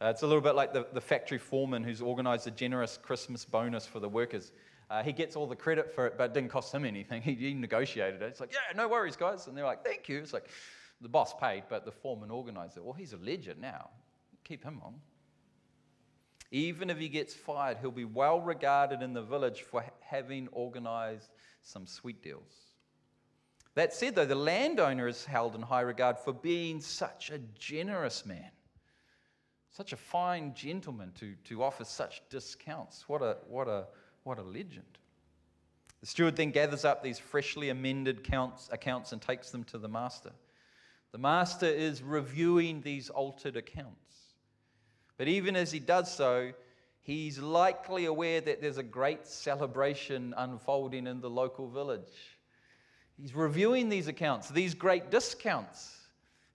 Uh, 0.03 0.07
it's 0.07 0.23
a 0.23 0.27
little 0.27 0.43
bit 0.43 0.55
like 0.55 0.73
the, 0.73 0.87
the 0.93 1.01
factory 1.01 1.39
foreman 1.39 1.85
who's 1.85 2.03
organized 2.03 2.47
a 2.47 2.51
generous 2.51 2.99
Christmas 3.01 3.45
bonus 3.45 3.87
for 3.87 4.01
the 4.01 4.09
workers. 4.09 4.53
Uh, 4.91 5.03
he 5.03 5.13
gets 5.13 5.37
all 5.37 5.47
the 5.47 5.57
credit 5.57 5.95
for 5.95 6.07
it, 6.07 6.19
but 6.19 6.31
it 6.31 6.35
didn't 6.35 6.51
cost 6.51 6.75
him 6.75 6.85
anything. 6.85 7.23
He, 7.31 7.35
he 7.35 7.55
negotiated 7.55 8.21
it. 8.21 8.27
It's 8.27 8.41
like, 8.41 8.53
yeah, 8.53 8.77
no 8.77 8.89
worries, 8.89 9.17
guys. 9.17 9.47
And 9.47 9.57
they're 9.57 9.65
like, 9.65 9.85
thank 9.85 10.09
you. 10.09 10.19
It's 10.19 10.33
like, 10.33 10.49
the 11.01 11.09
boss 11.09 11.35
paid, 11.35 11.65
but 11.69 11.85
the 11.85 11.93
foreman 11.93 12.31
organized 12.31 12.77
it. 12.77 12.85
Well, 12.85 12.93
he's 12.93 13.13
a 13.13 13.19
legend 13.19 13.61
now. 13.61 13.91
Keep 14.45 14.65
him 14.65 14.81
on. 14.85 14.95
Even 16.51 16.91
if 16.91 16.99
he 16.99 17.09
gets 17.09 17.33
fired, 17.33 17.79
he'll 17.81 17.91
be 17.91 18.05
well 18.05 18.41
regarded 18.41 19.03
in 19.03 19.13
the 19.13 19.23
village 19.23 19.63
for 19.63 19.85
having 20.01 20.49
organized 20.49 21.31
some 21.63 21.87
sweet 21.87 22.23
deals. 22.23 22.70
That 23.75 23.93
said, 23.93 24.15
though, 24.15 24.27
the 24.27 24.35
landowner 24.35 25.07
is 25.07 25.25
held 25.25 25.55
in 25.55 25.63
high 25.63 25.83
regard 25.83 26.19
for 26.19 26.33
being 26.33 26.81
such 26.81 27.31
a 27.31 27.39
generous 27.59 28.27
man, 28.27 28.51
such 29.71 29.93
a 29.93 29.97
fine 29.97 30.55
gentleman 30.55 31.13
to, 31.21 31.35
to 31.45 31.63
offer 31.63 31.85
such 31.85 32.23
discounts. 32.29 33.09
What 33.09 33.23
a, 33.23 33.37
what, 33.49 33.69
a, 33.69 33.87
what 34.25 34.39
a 34.39 34.43
legend. 34.43 34.99
The 36.01 36.07
steward 36.07 36.37
then 36.37 36.51
gathers 36.51 36.85
up 36.85 37.03
these 37.03 37.19
freshly 37.19 37.69
amended 37.69 38.25
counts, 38.25 38.69
accounts 38.73 39.13
and 39.13 39.21
takes 39.21 39.51
them 39.51 39.65
to 39.65 39.79
the 39.79 39.89
master. 39.89 40.33
The 41.13 41.19
master 41.19 41.67
is 41.67 42.03
reviewing 42.03 42.81
these 42.81 43.11
altered 43.11 43.57
accounts. 43.57 44.35
But 45.17 45.29
even 45.29 45.57
as 45.57 45.71
he 45.71 45.79
does 45.79 46.13
so, 46.13 46.53
he's 47.03 47.39
likely 47.39 48.07
aware 48.07 48.41
that 48.41 48.63
there's 48.63 48.79
a 48.79 48.83
great 48.83 49.27
celebration 49.27 50.33
unfolding 50.37 51.07
in 51.07 51.21
the 51.21 51.29
local 51.29 51.69
village. 51.69 52.30
He's 53.21 53.35
reviewing 53.35 53.89
these 53.89 54.09
accounts, 54.09 54.49
these 54.49 54.75
great 54.75 55.11
discounts 55.11 55.97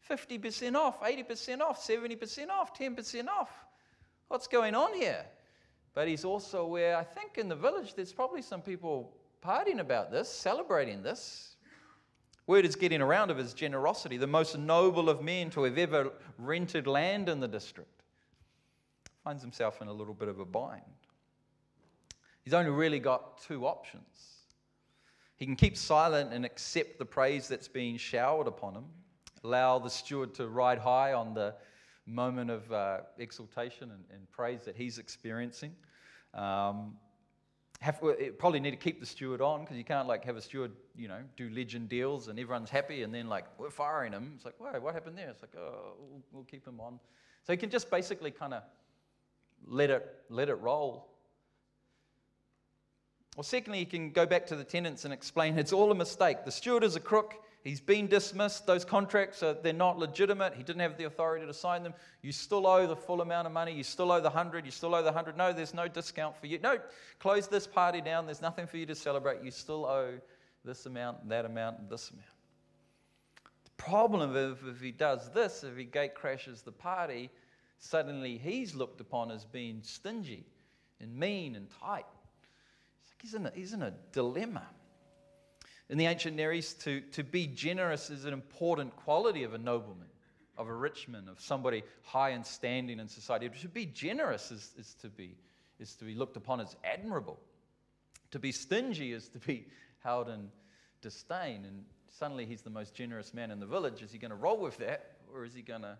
50% 0.09 0.75
off, 0.75 1.01
80% 1.01 1.61
off, 1.61 1.85
70% 1.85 2.49
off, 2.49 2.77
10% 2.77 3.27
off. 3.27 3.49
What's 4.27 4.47
going 4.47 4.75
on 4.75 4.93
here? 4.93 5.25
But 5.93 6.07
he's 6.07 6.25
also 6.25 6.61
aware, 6.61 6.97
I 6.97 7.03
think 7.03 7.37
in 7.37 7.47
the 7.47 7.55
village, 7.55 7.95
there's 7.95 8.13
probably 8.13 8.41
some 8.41 8.61
people 8.61 9.15
partying 9.43 9.79
about 9.79 10.11
this, 10.11 10.29
celebrating 10.29 11.01
this. 11.01 11.55
Word 12.47 12.65
is 12.65 12.75
getting 12.75 13.01
around 13.01 13.31
of 13.31 13.37
his 13.37 13.53
generosity, 13.53 14.17
the 14.17 14.27
most 14.27 14.57
noble 14.57 15.09
of 15.09 15.23
men 15.23 15.49
to 15.51 15.63
have 15.63 15.77
ever 15.77 16.11
rented 16.37 16.85
land 16.85 17.29
in 17.29 17.39
the 17.39 17.47
district 17.47 18.03
finds 19.23 19.41
himself 19.41 19.81
in 19.81 19.87
a 19.87 19.93
little 19.93 20.13
bit 20.13 20.27
of 20.27 20.39
a 20.39 20.45
bind. 20.45 20.83
He's 22.43 22.53
only 22.53 22.69
really 22.69 22.99
got 22.99 23.41
two 23.41 23.65
options. 23.65 24.34
He 25.45 25.47
can 25.47 25.55
keep 25.55 25.77
silent 25.77 26.33
and 26.33 26.43
accept 26.43 26.97
the 26.97 27.05
praise 27.05 27.47
that's 27.47 27.67
being 27.67 27.97
showered 27.97 28.47
upon 28.47 28.73
him, 28.73 28.85
allow 29.43 29.77
the 29.77 29.91
steward 29.91 30.33
to 30.33 30.47
ride 30.47 30.79
high 30.79 31.13
on 31.13 31.35
the 31.35 31.53
moment 32.07 32.49
of 32.49 32.71
uh, 32.71 33.01
exaltation 33.19 33.91
and, 33.91 34.03
and, 34.09 34.31
praise 34.31 34.61
that 34.65 34.75
he's 34.75 34.97
experiencing. 34.97 35.71
Um, 36.33 36.95
have, 37.79 38.01
probably 38.39 38.59
need 38.59 38.71
to 38.71 38.75
keep 38.75 38.99
the 38.99 39.05
steward 39.05 39.39
on 39.39 39.61
because 39.61 39.77
you 39.77 39.83
can't 39.83 40.07
like 40.07 40.25
have 40.25 40.35
a 40.35 40.41
steward, 40.41 40.71
you 40.95 41.07
know, 41.07 41.19
do 41.37 41.47
legend 41.51 41.89
deals 41.89 42.27
and 42.27 42.39
everyone's 42.39 42.71
happy 42.71 43.03
and 43.03 43.13
then 43.13 43.27
like 43.27 43.45
we're 43.59 43.69
firing 43.69 44.13
him. 44.13 44.31
It's 44.35 44.45
like, 44.45 44.55
whoa, 44.57 44.79
what 44.79 44.95
happened 44.95 45.15
there? 45.15 45.29
It's 45.29 45.43
like, 45.43 45.53
oh, 45.55 45.93
we'll, 45.99 46.23
we'll 46.31 46.43
keep 46.45 46.65
him 46.65 46.79
on. 46.79 46.99
So 47.43 47.53
he 47.53 47.57
can 47.57 47.69
just 47.69 47.91
basically 47.91 48.31
kind 48.31 48.55
of 48.55 48.63
let 49.67 49.91
it, 49.91 50.11
let 50.27 50.49
it 50.49 50.55
roll. 50.55 51.14
Or 53.37 53.43
secondly, 53.43 53.79
you 53.79 53.85
can 53.85 54.11
go 54.11 54.25
back 54.25 54.45
to 54.47 54.55
the 54.55 54.63
tenants 54.63 55.03
and 55.03 55.13
explain 55.13 55.57
it's 55.59 55.73
all 55.73 55.91
a 55.91 55.95
mistake. 55.95 56.45
The 56.45 56.51
steward 56.51 56.83
is 56.83 56.95
a 56.95 57.01
crook. 57.01 57.35
He's 57.63 57.81
been 57.81 58.07
dismissed. 58.07 58.65
Those 58.65 58.85
contracts 58.85 59.43
are 59.43 59.55
they're 59.55 59.73
not 59.73 59.97
legitimate. 59.97 60.53
He 60.53 60.63
didn't 60.63 60.81
have 60.81 60.97
the 60.97 61.05
authority 61.05 61.45
to 61.45 61.53
sign 61.53 61.83
them. 61.83 61.93
You 62.21 62.31
still 62.31 62.65
owe 62.67 62.87
the 62.87 62.95
full 62.95 63.21
amount 63.21 63.47
of 63.47 63.53
money. 63.53 63.73
You 63.73 63.83
still 63.83 64.11
owe 64.11 64.21
the 64.21 64.29
hundred. 64.29 64.65
You 64.65 64.71
still 64.71 64.93
owe 64.93 65.01
the 65.01 65.11
hundred. 65.11 65.35
No, 65.35 65.51
there's 65.51 65.73
no 65.73 65.87
discount 65.87 66.37
for 66.37 66.47
you. 66.47 66.59
No, 66.59 66.77
close 67.19 67.47
this 67.47 67.67
party 67.67 68.01
down. 68.01 68.25
There's 68.25 68.41
nothing 68.41 68.67
for 68.67 68.77
you 68.77 68.85
to 68.85 68.95
celebrate. 68.95 69.43
You 69.43 69.51
still 69.51 69.85
owe 69.85 70.13
this 70.63 70.85
amount, 70.85 71.27
that 71.27 71.45
amount, 71.45 71.89
this 71.89 72.11
amount. 72.11 72.27
The 73.65 73.83
problem 73.83 74.35
is 74.35 74.57
if 74.65 74.79
he 74.79 74.91
does 74.91 75.29
this, 75.31 75.63
if 75.63 75.75
he 75.75 75.83
gate 75.83 76.15
crashes 76.15 76.61
the 76.61 76.71
party, 76.71 77.29
suddenly 77.79 78.37
he's 78.37 78.75
looked 78.75 79.01
upon 79.01 79.31
as 79.31 79.43
being 79.43 79.81
stingy 79.81 80.45
and 81.01 81.13
mean 81.15 81.55
and 81.55 81.67
tight. 81.81 82.05
He's, 83.21 83.33
in 83.33 83.45
a, 83.45 83.51
he's 83.53 83.73
in 83.73 83.81
a 83.81 83.93
dilemma. 84.11 84.63
In 85.89 85.97
the 85.97 86.05
ancient 86.05 86.35
Near 86.35 86.51
East, 86.51 86.81
to, 86.81 87.01
to 87.11 87.23
be 87.23 87.47
generous 87.47 88.09
is 88.09 88.25
an 88.25 88.33
important 88.33 88.95
quality 88.95 89.43
of 89.43 89.53
a 89.53 89.57
nobleman, 89.57 90.07
of 90.57 90.67
a 90.67 90.73
rich 90.73 91.07
man, 91.07 91.27
of 91.27 91.39
somebody 91.39 91.83
high 92.03 92.31
in 92.31 92.43
standing 92.43 92.99
in 92.99 93.07
society. 93.07 93.49
To 93.61 93.67
be 93.67 93.85
generous 93.85 94.51
is, 94.51 94.71
is, 94.77 94.95
to, 95.01 95.09
be, 95.09 95.35
is 95.79 95.95
to 95.95 96.05
be 96.05 96.15
looked 96.15 96.37
upon 96.37 96.59
as 96.59 96.75
admirable. 96.83 97.39
To 98.31 98.39
be 98.39 98.51
stingy 98.51 99.13
is 99.13 99.29
to 99.29 99.39
be 99.39 99.67
held 100.03 100.29
in 100.29 100.49
disdain. 101.01 101.65
And 101.65 101.85
suddenly 102.17 102.45
he's 102.45 102.61
the 102.61 102.69
most 102.69 102.95
generous 102.95 103.33
man 103.33 103.51
in 103.51 103.59
the 103.59 103.65
village. 103.65 104.01
Is 104.01 104.11
he 104.11 104.17
going 104.17 104.31
to 104.31 104.35
roll 104.35 104.59
with 104.59 104.77
that, 104.77 105.17
or 105.33 105.45
is 105.45 105.53
he 105.53 105.61
going 105.61 105.83
to 105.83 105.97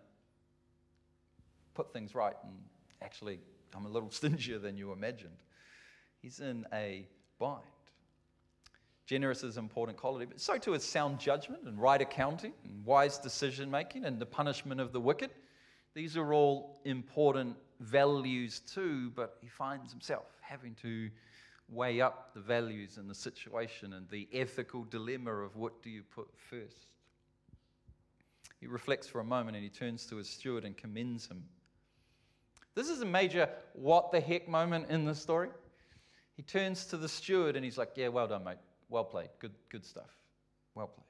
put 1.76 1.92
things 1.92 2.14
right 2.14 2.34
and 2.42 2.54
actually 3.02 3.38
I'm 3.74 3.84
a 3.84 3.88
little 3.88 4.10
stingier 4.18 4.58
than 4.58 4.76
you 4.76 4.92
imagined. 4.92 5.36
He's 6.26 6.40
in 6.40 6.66
a 6.72 7.06
bind. 7.38 7.62
Generous 9.06 9.44
is 9.44 9.58
an 9.58 9.62
important 9.62 9.96
quality, 9.96 10.26
but 10.26 10.40
so 10.40 10.58
too 10.58 10.74
is 10.74 10.82
sound 10.82 11.20
judgment 11.20 11.60
and 11.66 11.80
right 11.80 12.02
accounting 12.02 12.52
and 12.64 12.84
wise 12.84 13.16
decision 13.16 13.70
making 13.70 14.04
and 14.04 14.18
the 14.18 14.26
punishment 14.26 14.80
of 14.80 14.92
the 14.92 15.00
wicked. 15.00 15.30
These 15.94 16.16
are 16.16 16.34
all 16.34 16.80
important 16.84 17.54
values 17.78 18.58
too, 18.58 19.12
but 19.14 19.38
he 19.40 19.46
finds 19.46 19.92
himself 19.92 20.26
having 20.40 20.74
to 20.82 21.10
weigh 21.68 22.00
up 22.00 22.34
the 22.34 22.40
values 22.40 22.98
and 22.98 23.08
the 23.08 23.14
situation 23.14 23.92
and 23.92 24.08
the 24.10 24.26
ethical 24.32 24.82
dilemma 24.82 25.30
of 25.30 25.54
what 25.54 25.80
do 25.80 25.90
you 25.90 26.02
put 26.02 26.26
first. 26.50 26.88
He 28.58 28.66
reflects 28.66 29.06
for 29.06 29.20
a 29.20 29.24
moment 29.24 29.56
and 29.56 29.62
he 29.62 29.70
turns 29.70 30.06
to 30.06 30.16
his 30.16 30.28
steward 30.28 30.64
and 30.64 30.76
commends 30.76 31.28
him 31.28 31.44
this 32.76 32.90
is 32.90 33.00
a 33.00 33.06
major 33.06 33.48
what 33.72 34.12
the 34.12 34.20
heck 34.20 34.48
moment 34.48 34.90
in 34.90 35.06
the 35.06 35.14
story. 35.14 35.48
He 36.36 36.42
turns 36.42 36.86
to 36.86 36.96
the 36.96 37.08
steward 37.08 37.56
and 37.56 37.64
he's 37.64 37.78
like, 37.78 37.92
Yeah, 37.96 38.08
well 38.08 38.28
done, 38.28 38.44
mate. 38.44 38.58
Well 38.88 39.04
played. 39.04 39.30
Good, 39.38 39.54
good 39.68 39.84
stuff. 39.84 40.16
Well 40.74 40.88
played. 40.88 41.04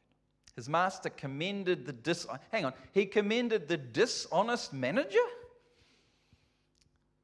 His 0.55 0.69
master 0.69 1.11
commended 1.11 1.85
the 1.85 1.93
dis 1.93 2.27
hang 2.51 2.65
on, 2.65 2.73
he 2.93 3.05
commended 3.05 3.69
the 3.69 3.77
dishonest 3.77 4.73
manager 4.73 5.19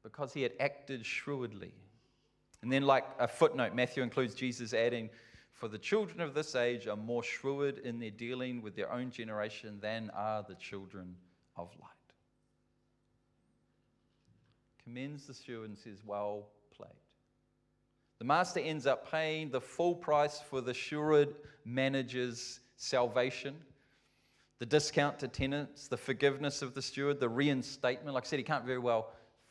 because 0.03 0.33
he 0.33 0.41
had 0.43 0.51
acted 0.59 1.05
shrewdly. 1.05 1.73
And 2.61 2.71
then, 2.71 2.83
like 2.83 3.05
a 3.19 3.27
footnote, 3.27 3.73
Matthew 3.73 4.03
includes 4.03 4.35
Jesus 4.35 4.73
adding, 4.73 5.09
For 5.53 5.67
the 5.67 5.77
children 5.77 6.21
of 6.21 6.33
this 6.33 6.55
age 6.55 6.87
are 6.87 6.95
more 6.95 7.23
shrewd 7.23 7.79
in 7.79 7.99
their 7.99 8.11
dealing 8.11 8.61
with 8.61 8.75
their 8.75 8.91
own 8.91 9.11
generation 9.11 9.79
than 9.81 10.11
are 10.15 10.45
the 10.47 10.55
children 10.55 11.15
of 11.57 11.69
light 11.81 11.89
commends 14.83 15.25
the 15.25 15.33
steward 15.33 15.69
and 15.69 15.77
says, 15.77 16.03
Well. 16.05 16.47
The 18.23 18.27
master 18.27 18.61
ends 18.61 18.87
up 18.87 19.11
paying 19.11 19.49
the 19.49 19.59
full 19.59 19.95
price 19.95 20.39
for 20.39 20.61
the 20.61 20.73
steward 20.73 21.35
manager's 21.65 22.61
salvation, 22.77 23.53
the 24.59 24.65
discount 24.65 25.19
to 25.19 25.27
tenants, 25.27 25.89
the 25.89 25.97
forgiveness 25.97 26.61
of 26.61 26.73
the 26.73 26.81
steward, 26.81 27.19
the 27.19 27.27
reinstatement. 27.27 28.13
Like 28.13 28.23
I 28.23 28.27
said, 28.27 28.39
he 28.39 28.43
can't 28.43 28.63
very 28.63 28.79
well 28.79 29.09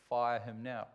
fire 0.09 0.41
him 0.41 0.63
now. 0.63 0.87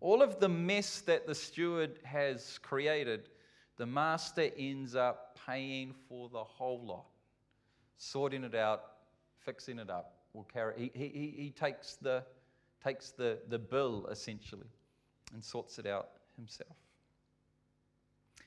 All 0.00 0.22
of 0.22 0.40
the 0.40 0.48
mess 0.48 1.02
that 1.02 1.26
the 1.26 1.34
steward 1.34 1.98
has 2.04 2.58
created, 2.62 3.28
the 3.76 3.84
master 3.84 4.48
ends 4.56 4.96
up 4.96 5.38
paying 5.46 5.94
for 6.08 6.30
the 6.30 6.42
whole 6.42 6.80
lot, 6.86 7.04
sorting 7.98 8.44
it 8.44 8.54
out, 8.54 8.82
fixing 9.40 9.78
it 9.78 9.90
up. 9.90 10.14
Will 10.32 10.44
carry, 10.44 10.90
he, 10.94 11.06
he, 11.06 11.34
he 11.36 11.50
takes 11.50 11.96
the 11.96 12.24
takes 12.82 13.10
the, 13.10 13.40
the 13.50 13.58
bill 13.58 14.06
essentially 14.10 14.70
and 15.34 15.44
sorts 15.44 15.78
it 15.78 15.86
out 15.86 16.08
himself. 16.38 16.74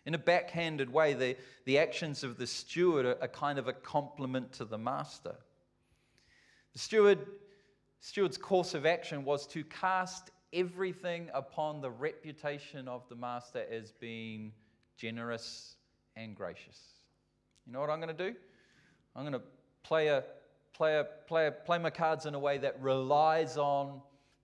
In 0.07 0.15
a 0.15 0.17
backhanded 0.17 0.89
way, 0.89 1.13
the, 1.13 1.35
the 1.65 1.77
actions 1.79 2.23
of 2.23 2.37
the 2.37 2.47
steward 2.47 3.05
are, 3.05 3.17
are 3.21 3.27
kind 3.27 3.59
of 3.59 3.67
a 3.67 3.73
compliment 3.73 4.53
to 4.53 4.63
the 4.63 4.77
master. 4.77 5.35
The 6.71 6.79
steward, 6.79 7.19
steward's 7.99 8.37
course 8.37 8.73
of 8.73 8.85
action 8.85 9.25
was 9.25 9.45
to 9.47 9.65
cast 9.65 10.31
everything 10.53 11.29
upon 11.33 11.81
the 11.81 11.91
reputation 11.91 12.87
of 12.87 13.03
the 13.09 13.17
master 13.17 13.65
as 13.69 13.91
being 13.91 14.53
generous 14.95 15.75
and 16.15 16.33
gracious. 16.33 16.79
You 17.65 17.73
know 17.73 17.81
what 17.81 17.89
I'm 17.89 17.99
going 17.99 18.15
to 18.15 18.31
do? 18.31 18.33
I'm 19.13 19.23
going 19.23 19.33
to 19.33 19.45
play 19.83 20.07
a 20.07 20.23
play, 20.73 20.99
a, 20.99 21.03
play, 21.27 21.47
a, 21.47 21.51
play 21.51 21.79
my 21.79 21.89
cards 21.89 22.25
in 22.25 22.33
a 22.33 22.39
way 22.39 22.57
that 22.59 22.81
relies 22.81 23.57
on 23.57 23.99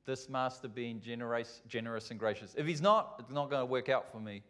this 0.06 0.28
master 0.28 0.68
being 0.68 1.00
generous, 1.00 1.62
generous 1.70 2.12
and 2.12 2.20
gracious. 2.20 2.54
If 2.58 2.66
he's 2.66 2.82
not, 2.82 3.16
it's 3.20 3.32
not 3.32 3.50
going 3.50 3.62
to 3.62 3.66
work 3.66 3.88
out 3.88 4.12
for 4.12 4.20
me. 4.20 4.42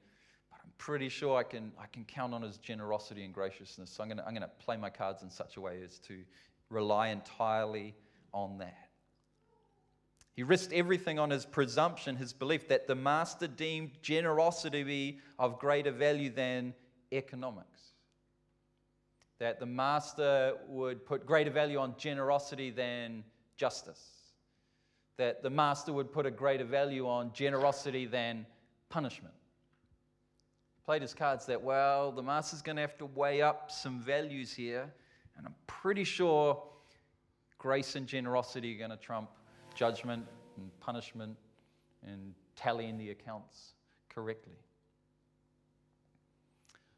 Pretty 0.77 1.09
sure 1.09 1.37
I 1.37 1.43
can, 1.43 1.71
I 1.79 1.85
can 1.87 2.03
count 2.03 2.33
on 2.33 2.41
his 2.41 2.57
generosity 2.57 3.23
and 3.23 3.33
graciousness. 3.33 3.89
So 3.89 4.03
I'm 4.03 4.09
going, 4.09 4.17
to, 4.17 4.25
I'm 4.25 4.33
going 4.33 4.41
to 4.41 4.65
play 4.65 4.75
my 4.75 4.89
cards 4.89 5.23
in 5.23 5.29
such 5.29 5.57
a 5.57 5.61
way 5.61 5.81
as 5.83 5.97
to 5.99 6.19
rely 6.69 7.09
entirely 7.09 7.95
on 8.33 8.57
that. 8.57 8.89
He 10.35 10.41
risked 10.41 10.73
everything 10.73 11.19
on 11.19 11.29
his 11.29 11.45
presumption, 11.45 12.15
his 12.15 12.33
belief 12.33 12.67
that 12.69 12.87
the 12.87 12.95
master 12.95 13.47
deemed 13.47 13.91
generosity 14.01 14.79
to 14.79 14.85
be 14.85 15.19
of 15.37 15.59
greater 15.59 15.91
value 15.91 16.31
than 16.31 16.73
economics. 17.11 17.91
That 19.37 19.59
the 19.59 19.67
master 19.67 20.55
would 20.67 21.05
put 21.05 21.25
greater 21.25 21.51
value 21.51 21.77
on 21.77 21.95
generosity 21.97 22.71
than 22.71 23.23
justice. 23.57 24.01
That 25.17 25.43
the 25.43 25.51
master 25.51 25.93
would 25.93 26.11
put 26.11 26.25
a 26.25 26.31
greater 26.31 26.65
value 26.65 27.07
on 27.07 27.31
generosity 27.33 28.07
than 28.07 28.47
punishment. 28.89 29.35
Played 30.85 31.01
his 31.01 31.13
cards 31.13 31.45
that, 31.45 31.61
well, 31.61 32.11
the 32.11 32.21
master's 32.21 32.61
going 32.61 32.75
to 32.75 32.81
have 32.81 32.97
to 32.97 33.05
weigh 33.05 33.41
up 33.41 33.71
some 33.71 34.01
values 34.01 34.53
here, 34.53 34.91
and 35.37 35.47
I'm 35.47 35.55
pretty 35.65 36.03
sure 36.03 36.61
grace 37.57 37.95
and 37.95 38.05
generosity 38.05 38.75
are 38.75 38.79
going 38.79 38.91
to 38.91 38.97
trump 38.97 39.29
judgment 39.73 40.25
and 40.57 40.69
punishment 40.81 41.37
and 42.05 42.33
tallying 42.57 42.97
the 42.97 43.11
accounts 43.11 43.75
correctly. 44.09 44.57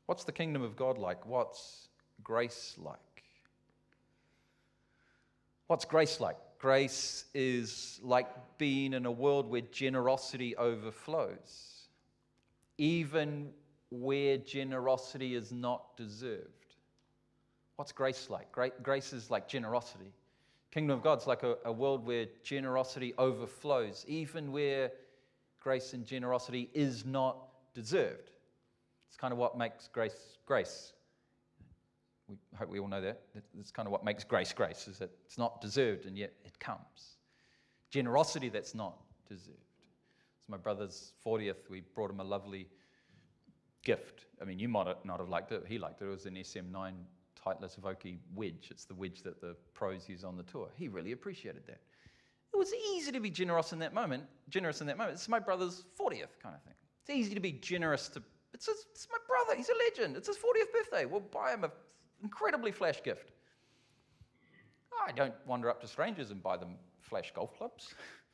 What's 0.08 0.24
the 0.24 0.32
kingdom 0.32 0.64
of 0.64 0.76
God 0.76 0.98
like? 0.98 1.26
What's 1.26 1.90
grace 2.24 2.76
like? 2.80 2.98
What's 5.68 5.86
grace 5.86 6.20
like? 6.20 6.38
Grace 6.58 7.26
is 7.36 8.00
like 8.04 8.28
being 8.58 8.94
in 8.94 9.06
a 9.06 9.12
world 9.12 9.48
where 9.50 9.62
generosity 9.62 10.56
overflows, 10.58 11.88
even 12.80 13.52
where 13.90 14.38
generosity 14.38 15.36
is 15.36 15.52
not 15.52 15.96
deserved. 15.98 16.76
What's 17.76 17.92
grace 17.92 18.30
like? 18.30 18.52
Grace 18.84 19.14
is 19.14 19.30
like 19.30 19.48
generosity. 19.48 20.14
Kingdom 20.72 20.98
of 20.98 21.04
God's 21.04 21.28
like 21.28 21.44
a, 21.44 21.58
a 21.66 21.72
world 21.72 22.06
where 22.06 22.26
generosity 22.44 23.14
overflows, 23.18 24.06
even 24.08 24.52
where 24.52 24.92
grace 25.60 25.94
and 25.94 26.06
generosity 26.06 26.70
is 26.74 27.06
not 27.06 27.38
deserved. 27.74 28.32
It's 29.08 29.18
kind 29.18 29.32
of 29.32 29.38
what 29.38 29.58
makes 29.58 29.88
grace 29.88 30.38
grace. 30.46 30.94
We 32.28 32.38
hope 32.58 32.70
we 32.70 32.80
all 32.80 32.88
know 32.88 33.02
that. 33.02 33.22
It's 33.60 33.72
kind 33.72 33.88
of 33.88 33.92
what 33.92 34.04
makes 34.04 34.24
grace 34.24 34.52
grace, 34.52 34.88
is 34.88 34.98
that 35.00 35.12
it's 35.26 35.38
not 35.38 35.62
deserved 35.62 36.06
and 36.06 36.18
yet 36.18 36.34
it 36.44 36.58
comes. 36.60 37.18
Generosity 37.92 38.50
that's 38.50 38.74
not 38.74 38.98
deserved. 39.30 39.58
It's 40.40 40.50
my 40.50 40.58
brother's 40.58 41.14
40th. 41.26 41.70
We 41.70 41.82
brought 41.94 42.10
him 42.10 42.20
a 42.20 42.24
lovely 42.24 42.68
gift. 43.86 44.26
I 44.42 44.46
mean, 44.46 44.60
you 44.60 44.68
might 44.68 44.88
not 45.06 45.20
have 45.20 45.30
liked 45.30 45.54
it. 45.54 45.64
He 45.66 45.80
liked 45.80 46.02
it. 46.02 46.06
It 46.06 46.10
was 46.10 46.26
an 46.26 46.36
SM9 46.36 46.94
Titleist 47.46 47.80
Vokey 47.80 48.18
wedge. 48.36 48.68
It's 48.70 48.84
the 48.84 48.94
wedge 48.94 49.22
that 49.24 49.40
the 49.40 49.56
pros 49.74 50.10
use 50.10 50.26
on 50.26 50.36
the 50.36 50.44
tour. 50.44 50.68
He 50.76 50.90
really 50.90 51.14
appreciated 51.14 51.64
that. 51.68 51.80
It 52.54 52.58
was 52.58 52.74
easy 52.74 53.12
to 53.12 53.20
be 53.20 53.30
generous 53.30 53.72
in 53.72 53.80
that 53.80 53.94
moment. 53.94 54.24
Generous 54.50 54.82
in 54.82 54.88
that 54.88 54.98
moment. 54.98 55.16
It's 55.16 55.30
my 55.30 55.40
brother's 55.40 55.86
40th 56.00 56.40
kind 56.42 56.56
of 56.56 56.62
thing. 56.64 56.74
It's 57.02 57.10
easy 57.10 57.34
to 57.34 57.40
be 57.40 57.54
generous 57.54 58.10
to. 58.10 58.24
It's, 58.54 58.66
his, 58.66 58.86
it's 58.92 59.08
my 59.12 59.18
brother. 59.28 59.58
He's 59.58 59.70
a 59.70 59.74
legend. 59.90 60.18
It's 60.18 60.28
his 60.28 60.38
40th 60.38 60.74
birthday. 60.74 61.06
We'll 61.06 61.20
buy 61.20 61.54
him 61.54 61.64
an 61.64 61.72
incredibly 62.24 62.72
flash 62.72 63.04
gift. 63.04 63.32
I 65.06 65.12
don't 65.12 65.34
wander 65.46 65.70
up 65.70 65.82
to 65.82 65.88
strangers 65.88 66.32
and 66.32 66.42
buy 66.42 66.58
them 66.58 66.76
flash 67.02 67.32
golf 67.36 67.56
clubs. 67.58 67.94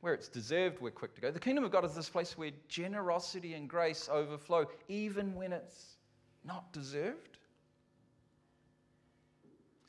Where 0.00 0.14
it's 0.14 0.28
deserved, 0.28 0.80
we're 0.80 0.90
quick 0.90 1.14
to 1.16 1.20
go. 1.20 1.30
The 1.30 1.40
kingdom 1.40 1.64
of 1.64 1.70
God 1.70 1.84
is 1.84 1.94
this 1.94 2.08
place 2.08 2.38
where 2.38 2.50
generosity 2.68 3.54
and 3.54 3.68
grace 3.68 4.08
overflow, 4.10 4.66
even 4.88 5.34
when 5.34 5.52
it's 5.52 5.96
not 6.44 6.72
deserved 6.72 7.38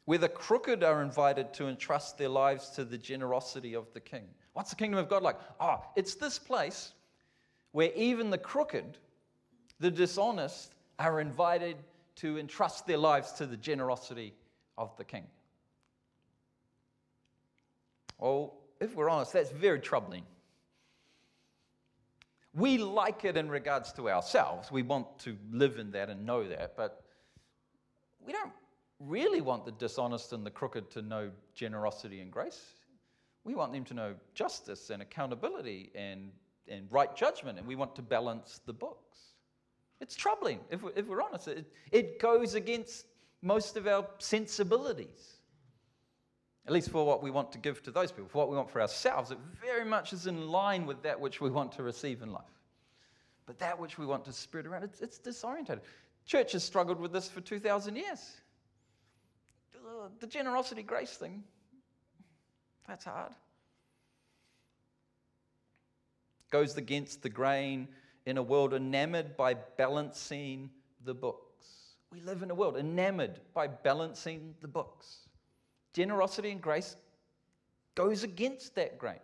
where 0.05 0.17
the 0.17 0.27
crooked 0.27 0.83
are 0.83 1.01
invited 1.01 1.53
to 1.53 1.69
entrust 1.69 2.17
their 2.17 2.29
lives 2.29 2.69
to 2.71 2.83
the 2.83 2.97
generosity 2.97 3.75
of 3.75 3.87
the 3.93 3.99
king. 4.01 4.25
What's 4.53 4.69
the 4.69 4.75
kingdom 4.75 4.99
of 4.99 5.09
God 5.09 5.23
like? 5.23 5.37
Ah, 5.59 5.79
oh, 5.81 5.91
it's 5.95 6.15
this 6.15 6.37
place 6.37 6.91
where 7.71 7.91
even 7.93 8.29
the 8.29 8.37
crooked, 8.37 8.97
the 9.79 9.91
dishonest, 9.91 10.73
are 10.99 11.21
invited 11.21 11.77
to 12.17 12.37
entrust 12.37 12.85
their 12.85 12.97
lives 12.97 13.31
to 13.33 13.45
the 13.45 13.55
generosity 13.55 14.33
of 14.77 14.95
the 14.97 15.05
king. 15.05 15.23
Well, 18.17 18.55
if 18.81 18.95
we're 18.95 19.09
honest, 19.09 19.31
that's 19.31 19.51
very 19.51 19.79
troubling. 19.79 20.23
We 22.53 22.77
like 22.77 23.23
it 23.23 23.37
in 23.37 23.49
regards 23.49 23.93
to 23.93 24.09
ourselves. 24.09 24.71
We 24.71 24.81
want 24.81 25.19
to 25.19 25.37
live 25.51 25.77
in 25.77 25.91
that 25.91 26.09
and 26.09 26.25
know 26.25 26.45
that, 26.49 26.75
but 26.75 27.03
we 28.19 28.33
don't 28.33 28.51
really 28.99 29.39
want 29.39 29.65
the 29.65 29.71
dishonest 29.71 30.33
and 30.33 30.45
the 30.45 30.51
crooked 30.51 30.91
to 30.91 31.01
know 31.01 31.31
generosity 31.53 32.19
and 32.19 32.31
grace. 32.31 32.59
We 33.43 33.55
want 33.55 33.71
them 33.71 33.85
to 33.85 33.93
know 33.93 34.15
justice 34.33 34.89
and 34.89 35.01
accountability 35.01 35.91
and, 35.95 36.31
and 36.67 36.91
right 36.91 37.15
judgment, 37.15 37.57
and 37.57 37.65
we 37.65 37.75
want 37.75 37.95
to 37.95 38.01
balance 38.01 38.59
the 38.65 38.73
books. 38.73 39.17
It's 40.01 40.15
troubling, 40.15 40.59
if 40.69 40.81
we're, 40.81 40.91
if 40.95 41.07
we're 41.07 41.21
honest. 41.21 41.47
It, 41.47 41.71
it 41.91 42.19
goes 42.19 42.55
against 42.55 43.05
most 43.41 43.77
of 43.77 43.87
our 43.87 44.05
sensibilities, 44.17 45.40
at 46.67 46.73
least 46.73 46.89
for 46.89 47.05
what 47.05 47.23
we 47.23 47.31
want 47.31 47.51
to 47.51 47.57
give 47.57 47.81
to 47.83 47.91
those 47.91 48.11
people. 48.11 48.29
For 48.29 48.37
what 48.39 48.49
we 48.49 48.55
want 48.55 48.69
for 48.69 48.81
ourselves, 48.81 49.31
it 49.31 49.37
very 49.59 49.85
much 49.85 50.13
is 50.13 50.27
in 50.27 50.49
line 50.49 50.85
with 50.85 51.01
that 51.03 51.19
which 51.19 51.41
we 51.41 51.49
want 51.49 51.71
to 51.73 51.83
receive 51.83 52.21
in 52.21 52.31
life. 52.31 52.43
But 53.45 53.59
that 53.59 53.79
which 53.79 53.97
we 53.97 54.05
want 54.05 54.25
to 54.25 54.33
spread 54.33 54.67
around, 54.67 54.83
it's, 54.83 55.01
it's 55.01 55.19
disorientated. 55.19 55.81
Church 56.25 56.51
has 56.51 56.63
struggled 56.63 56.99
with 56.99 57.11
this 57.11 57.27
for 57.27 57.41
2,000 57.41 57.95
years 57.95 58.41
the 60.19 60.27
generosity 60.27 60.83
grace 60.83 61.11
thing, 61.11 61.43
that's 62.87 63.05
hard. 63.05 63.31
Goes 66.51 66.75
against 66.77 67.21
the 67.21 67.29
grain 67.29 67.87
in 68.25 68.37
a 68.37 68.43
world 68.43 68.73
enamored 68.73 69.37
by 69.37 69.53
balancing 69.53 70.69
the 71.03 71.13
books. 71.13 71.67
We 72.11 72.21
live 72.21 72.43
in 72.43 72.51
a 72.51 72.55
world 72.55 72.77
enamored 72.77 73.39
by 73.53 73.67
balancing 73.67 74.55
the 74.61 74.67
books. 74.67 75.29
Generosity 75.93 76.51
and 76.51 76.61
grace 76.61 76.95
goes 77.95 78.23
against 78.23 78.75
that 78.75 78.97
grain. 78.97 79.19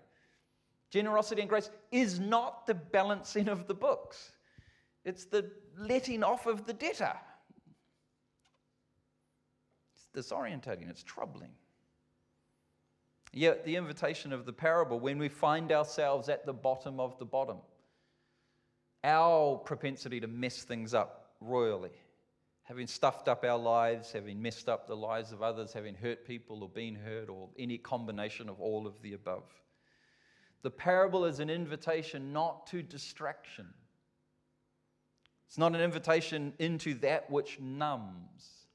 Generosity 0.89 1.41
and 1.41 1.49
grace 1.49 1.69
is 1.91 2.19
not 2.19 2.65
the 2.65 2.73
balancing 2.73 3.47
of 3.47 3.67
the 3.67 3.73
books, 3.73 4.31
it's 5.03 5.25
the 5.25 5.49
letting 5.77 6.23
off 6.23 6.47
of 6.47 6.65
the 6.65 6.73
debtor 6.73 7.15
It's 9.93 10.07
disorientating, 10.13 10.89
it's 10.89 11.03
troubling. 11.03 11.51
Yet, 13.33 13.65
the 13.65 13.75
invitation 13.75 14.33
of 14.33 14.45
the 14.45 14.53
parable, 14.53 14.99
when 14.99 15.19
we 15.19 15.29
find 15.29 15.71
ourselves 15.71 16.29
at 16.29 16.45
the 16.45 16.53
bottom 16.53 16.99
of 16.99 17.19
the 17.19 17.25
bottom, 17.25 17.57
our 19.03 19.57
propensity 19.57 20.19
to 20.19 20.27
mess 20.27 20.63
things 20.63 20.93
up 20.93 21.35
royally, 21.39 21.91
having 22.67 22.85
stuffed 22.85 23.29
up 23.29 23.45
our 23.45 23.57
lives, 23.57 24.11
having 24.11 24.41
messed 24.41 24.67
up 24.67 24.87
the 24.87 24.95
lives 24.95 25.31
of 25.31 25.41
others, 25.41 25.71
having 25.71 25.95
hurt 25.95 26.27
people 26.27 26.63
or 26.63 26.69
been 26.69 26.95
hurt, 26.95 27.29
or 27.29 27.47
any 27.57 27.77
combination 27.77 28.49
of 28.49 28.59
all 28.59 28.85
of 28.85 29.01
the 29.01 29.13
above. 29.13 29.45
The 30.63 30.71
parable 30.71 31.23
is 31.23 31.39
an 31.39 31.49
invitation 31.49 32.33
not 32.33 32.67
to 32.67 32.83
distraction. 32.83 33.67
It's 35.47 35.57
not 35.57 35.75
an 35.75 35.81
invitation 35.81 36.51
into 36.59 36.95
that 36.95 37.31
which 37.31 37.57
numbs. 37.61 38.67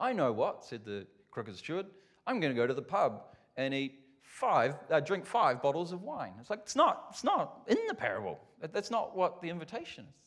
I 0.00 0.12
know 0.12 0.32
what, 0.32 0.64
said 0.64 0.84
the 0.84 1.06
crooked 1.30 1.56
steward. 1.56 1.86
I'm 2.26 2.40
going 2.40 2.52
to 2.52 2.60
go 2.60 2.66
to 2.66 2.74
the 2.74 2.82
pub 2.82 3.26
and 3.56 3.72
eat 3.72 4.00
five, 4.22 4.74
uh, 4.90 4.98
drink 4.98 5.24
five 5.24 5.62
bottles 5.62 5.92
of 5.92 6.02
wine. 6.02 6.32
It's 6.40 6.50
like, 6.50 6.62
it's 6.64 6.74
not, 6.74 7.06
it's 7.10 7.22
not 7.22 7.60
in 7.68 7.78
the 7.86 7.94
parable. 7.94 8.40
That's 8.72 8.90
not 8.90 9.16
what 9.16 9.40
the 9.40 9.50
invitation 9.50 10.04
is. 10.04 10.25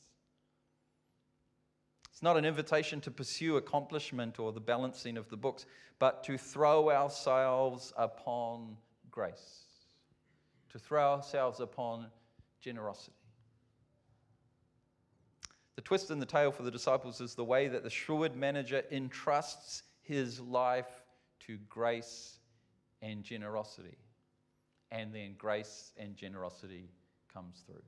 It's 2.20 2.24
not 2.26 2.36
an 2.36 2.44
invitation 2.44 3.00
to 3.02 3.12
pursue 3.12 3.56
accomplishment 3.56 4.40
or 4.40 4.52
the 4.52 4.60
balancing 4.60 5.16
of 5.16 5.30
the 5.30 5.38
books, 5.38 5.66
but 6.00 6.22
to 6.26 6.38
throw 6.38 6.92
ourselves 6.92 7.94
upon 7.96 8.76
grace, 9.10 9.64
to 10.74 10.80
throw 10.80 11.14
ourselves 11.14 11.62
upon 11.62 12.08
generosity. 12.60 13.16
The 15.78 15.82
twist 15.82 16.12
in 16.12 16.20
the 16.20 16.26
tale 16.26 16.52
for 16.52 16.64
the 16.64 16.72
disciples 16.72 17.22
is 17.22 17.36
the 17.36 17.46
way 17.46 17.70
that 17.70 17.84
the 17.84 17.90
shrewd 17.90 18.36
manager 18.36 18.84
entrusts 18.92 19.84
his 20.02 20.42
life 20.42 21.06
to 21.48 21.58
grace 21.70 22.40
and 23.02 23.24
generosity. 23.24 23.98
And 24.92 25.16
then 25.16 25.36
grace 25.38 25.94
and 25.96 26.18
generosity 26.18 26.90
comes 27.34 27.64
through. 27.66 27.82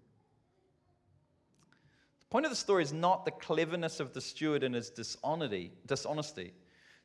Point 2.31 2.45
of 2.45 2.49
the 2.49 2.55
story 2.55 2.81
is 2.81 2.93
not 2.93 3.25
the 3.25 3.31
cleverness 3.31 3.99
of 3.99 4.13
the 4.13 4.21
steward 4.21 4.63
and 4.63 4.73
his 4.73 4.89
dishonesty. 4.89 5.73
dishonesty. 5.85 6.53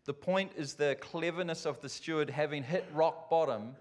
The 0.05 0.15
point 0.15 0.53
is 0.57 0.75
the 0.75 0.97
cleverness 1.01 1.67
of 1.67 1.81
the 1.81 1.89
steward 1.89 2.31
having 2.31 2.63
hit 2.63 2.87
rock 2.95 3.29
bottom. 3.29 3.75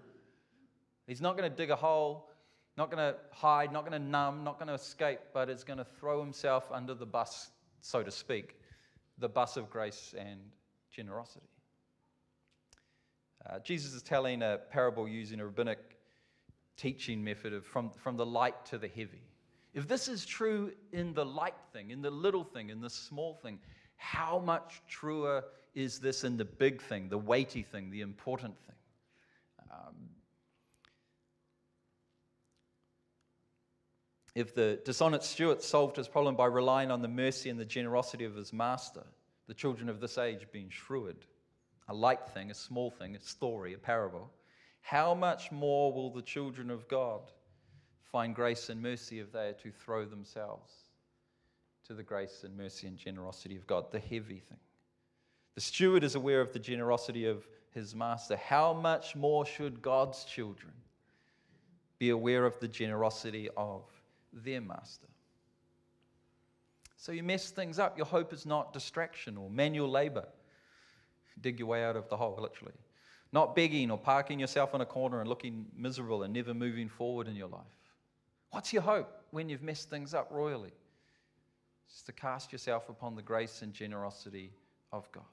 He's 1.06 1.20
not 1.20 1.36
going 1.36 1.48
to 1.48 1.56
dig 1.56 1.70
a 1.70 1.76
hole, 1.76 2.28
not 2.76 2.90
going 2.90 2.98
to 2.98 3.16
hide, 3.30 3.72
not 3.72 3.88
going 3.88 3.92
to 3.92 4.08
numb, 4.08 4.42
not 4.42 4.58
going 4.58 4.66
to 4.66 4.74
escape, 4.74 5.20
but 5.32 5.48
is 5.48 5.62
going 5.62 5.78
to 5.78 5.84
throw 5.84 6.20
himself 6.20 6.68
under 6.72 6.94
the 6.94 7.06
bus, 7.06 7.50
so 7.80 8.02
to 8.02 8.10
speak, 8.10 8.56
the 9.18 9.28
bus 9.28 9.56
of 9.56 9.70
grace 9.70 10.16
and 10.18 10.40
generosity. 10.90 11.46
Uh, 13.48 13.60
Jesus 13.60 13.94
is 13.94 14.02
telling 14.02 14.42
a 14.42 14.58
parable 14.72 15.06
using 15.06 15.38
a 15.38 15.46
rabbinic 15.46 15.78
teaching 16.76 17.22
method 17.22 17.52
of 17.52 17.64
from, 17.64 17.90
from 17.90 18.16
the 18.16 18.26
light 18.26 18.66
to 18.66 18.78
the 18.78 18.88
heavy. 18.88 19.22
If 19.76 19.86
this 19.86 20.08
is 20.08 20.24
true 20.24 20.72
in 20.90 21.12
the 21.12 21.26
light 21.26 21.54
thing, 21.74 21.90
in 21.90 22.00
the 22.00 22.10
little 22.10 22.44
thing, 22.44 22.70
in 22.70 22.80
the 22.80 22.88
small 22.88 23.34
thing, 23.34 23.58
how 23.98 24.38
much 24.38 24.80
truer 24.88 25.44
is 25.74 25.98
this 25.98 26.24
in 26.24 26.38
the 26.38 26.46
big 26.46 26.80
thing, 26.80 27.10
the 27.10 27.18
weighty 27.18 27.62
thing, 27.62 27.90
the 27.90 28.00
important 28.00 28.56
thing? 28.64 28.76
Um, 29.70 29.94
if 34.34 34.54
the 34.54 34.80
dishonest 34.82 35.30
steward 35.30 35.60
solved 35.60 35.96
his 35.96 36.08
problem 36.08 36.36
by 36.36 36.46
relying 36.46 36.90
on 36.90 37.02
the 37.02 37.08
mercy 37.08 37.50
and 37.50 37.60
the 37.60 37.66
generosity 37.66 38.24
of 38.24 38.34
his 38.34 38.54
master, 38.54 39.04
the 39.46 39.52
children 39.52 39.90
of 39.90 40.00
this 40.00 40.16
age 40.16 40.46
being 40.52 40.70
shrewd, 40.70 41.26
a 41.88 41.94
light 41.94 42.26
thing, 42.30 42.50
a 42.50 42.54
small 42.54 42.90
thing, 42.90 43.14
a 43.14 43.20
story, 43.20 43.74
a 43.74 43.78
parable, 43.78 44.30
how 44.80 45.14
much 45.14 45.52
more 45.52 45.92
will 45.92 46.08
the 46.08 46.22
children 46.22 46.70
of 46.70 46.88
God 46.88 47.30
find 48.10 48.34
grace 48.34 48.68
and 48.68 48.82
mercy 48.82 49.20
if 49.20 49.32
they 49.32 49.48
are 49.48 49.52
to 49.52 49.70
throw 49.70 50.04
themselves 50.04 50.72
to 51.86 51.94
the 51.94 52.02
grace 52.02 52.42
and 52.44 52.56
mercy 52.56 52.86
and 52.86 52.96
generosity 52.96 53.56
of 53.56 53.66
God, 53.66 53.90
the 53.90 53.98
heavy 53.98 54.40
thing? 54.40 54.58
The 55.54 55.60
steward 55.60 56.04
is 56.04 56.14
aware 56.14 56.40
of 56.40 56.52
the 56.52 56.58
generosity 56.58 57.26
of 57.26 57.46
his 57.72 57.94
master. 57.94 58.36
How 58.36 58.72
much 58.72 59.16
more 59.16 59.46
should 59.46 59.82
God's 59.82 60.24
children 60.24 60.72
be 61.98 62.10
aware 62.10 62.44
of 62.44 62.58
the 62.60 62.68
generosity 62.68 63.48
of 63.56 63.84
their 64.32 64.60
master? 64.60 65.06
So 66.96 67.12
you 67.12 67.22
mess 67.22 67.50
things 67.50 67.78
up. 67.78 67.96
Your 67.96 68.06
hope 68.06 68.32
is 68.32 68.46
not 68.46 68.72
distraction 68.72 69.36
or 69.36 69.48
manual 69.50 69.88
labor 69.88 70.26
dig 71.40 71.58
your 71.58 71.68
way 71.68 71.84
out 71.84 71.96
of 71.96 72.08
the 72.08 72.16
hole, 72.16 72.38
literally. 72.40 72.74
Not 73.32 73.54
begging 73.54 73.90
or 73.90 73.98
parking 73.98 74.38
yourself 74.38 74.74
in 74.74 74.80
a 74.80 74.86
corner 74.86 75.20
and 75.20 75.28
looking 75.28 75.66
miserable 75.76 76.22
and 76.22 76.32
never 76.32 76.54
moving 76.54 76.88
forward 76.88 77.28
in 77.28 77.36
your 77.36 77.48
life. 77.48 77.60
What's 78.50 78.72
your 78.72 78.82
hope 78.82 79.22
when 79.30 79.48
you've 79.48 79.62
messed 79.62 79.90
things 79.90 80.14
up 80.14 80.30
royally? 80.30 80.72
Just 81.88 82.06
to 82.06 82.12
cast 82.12 82.52
yourself 82.52 82.88
upon 82.88 83.14
the 83.14 83.22
grace 83.22 83.62
and 83.62 83.72
generosity 83.72 84.52
of 84.92 85.10
God. 85.12 85.24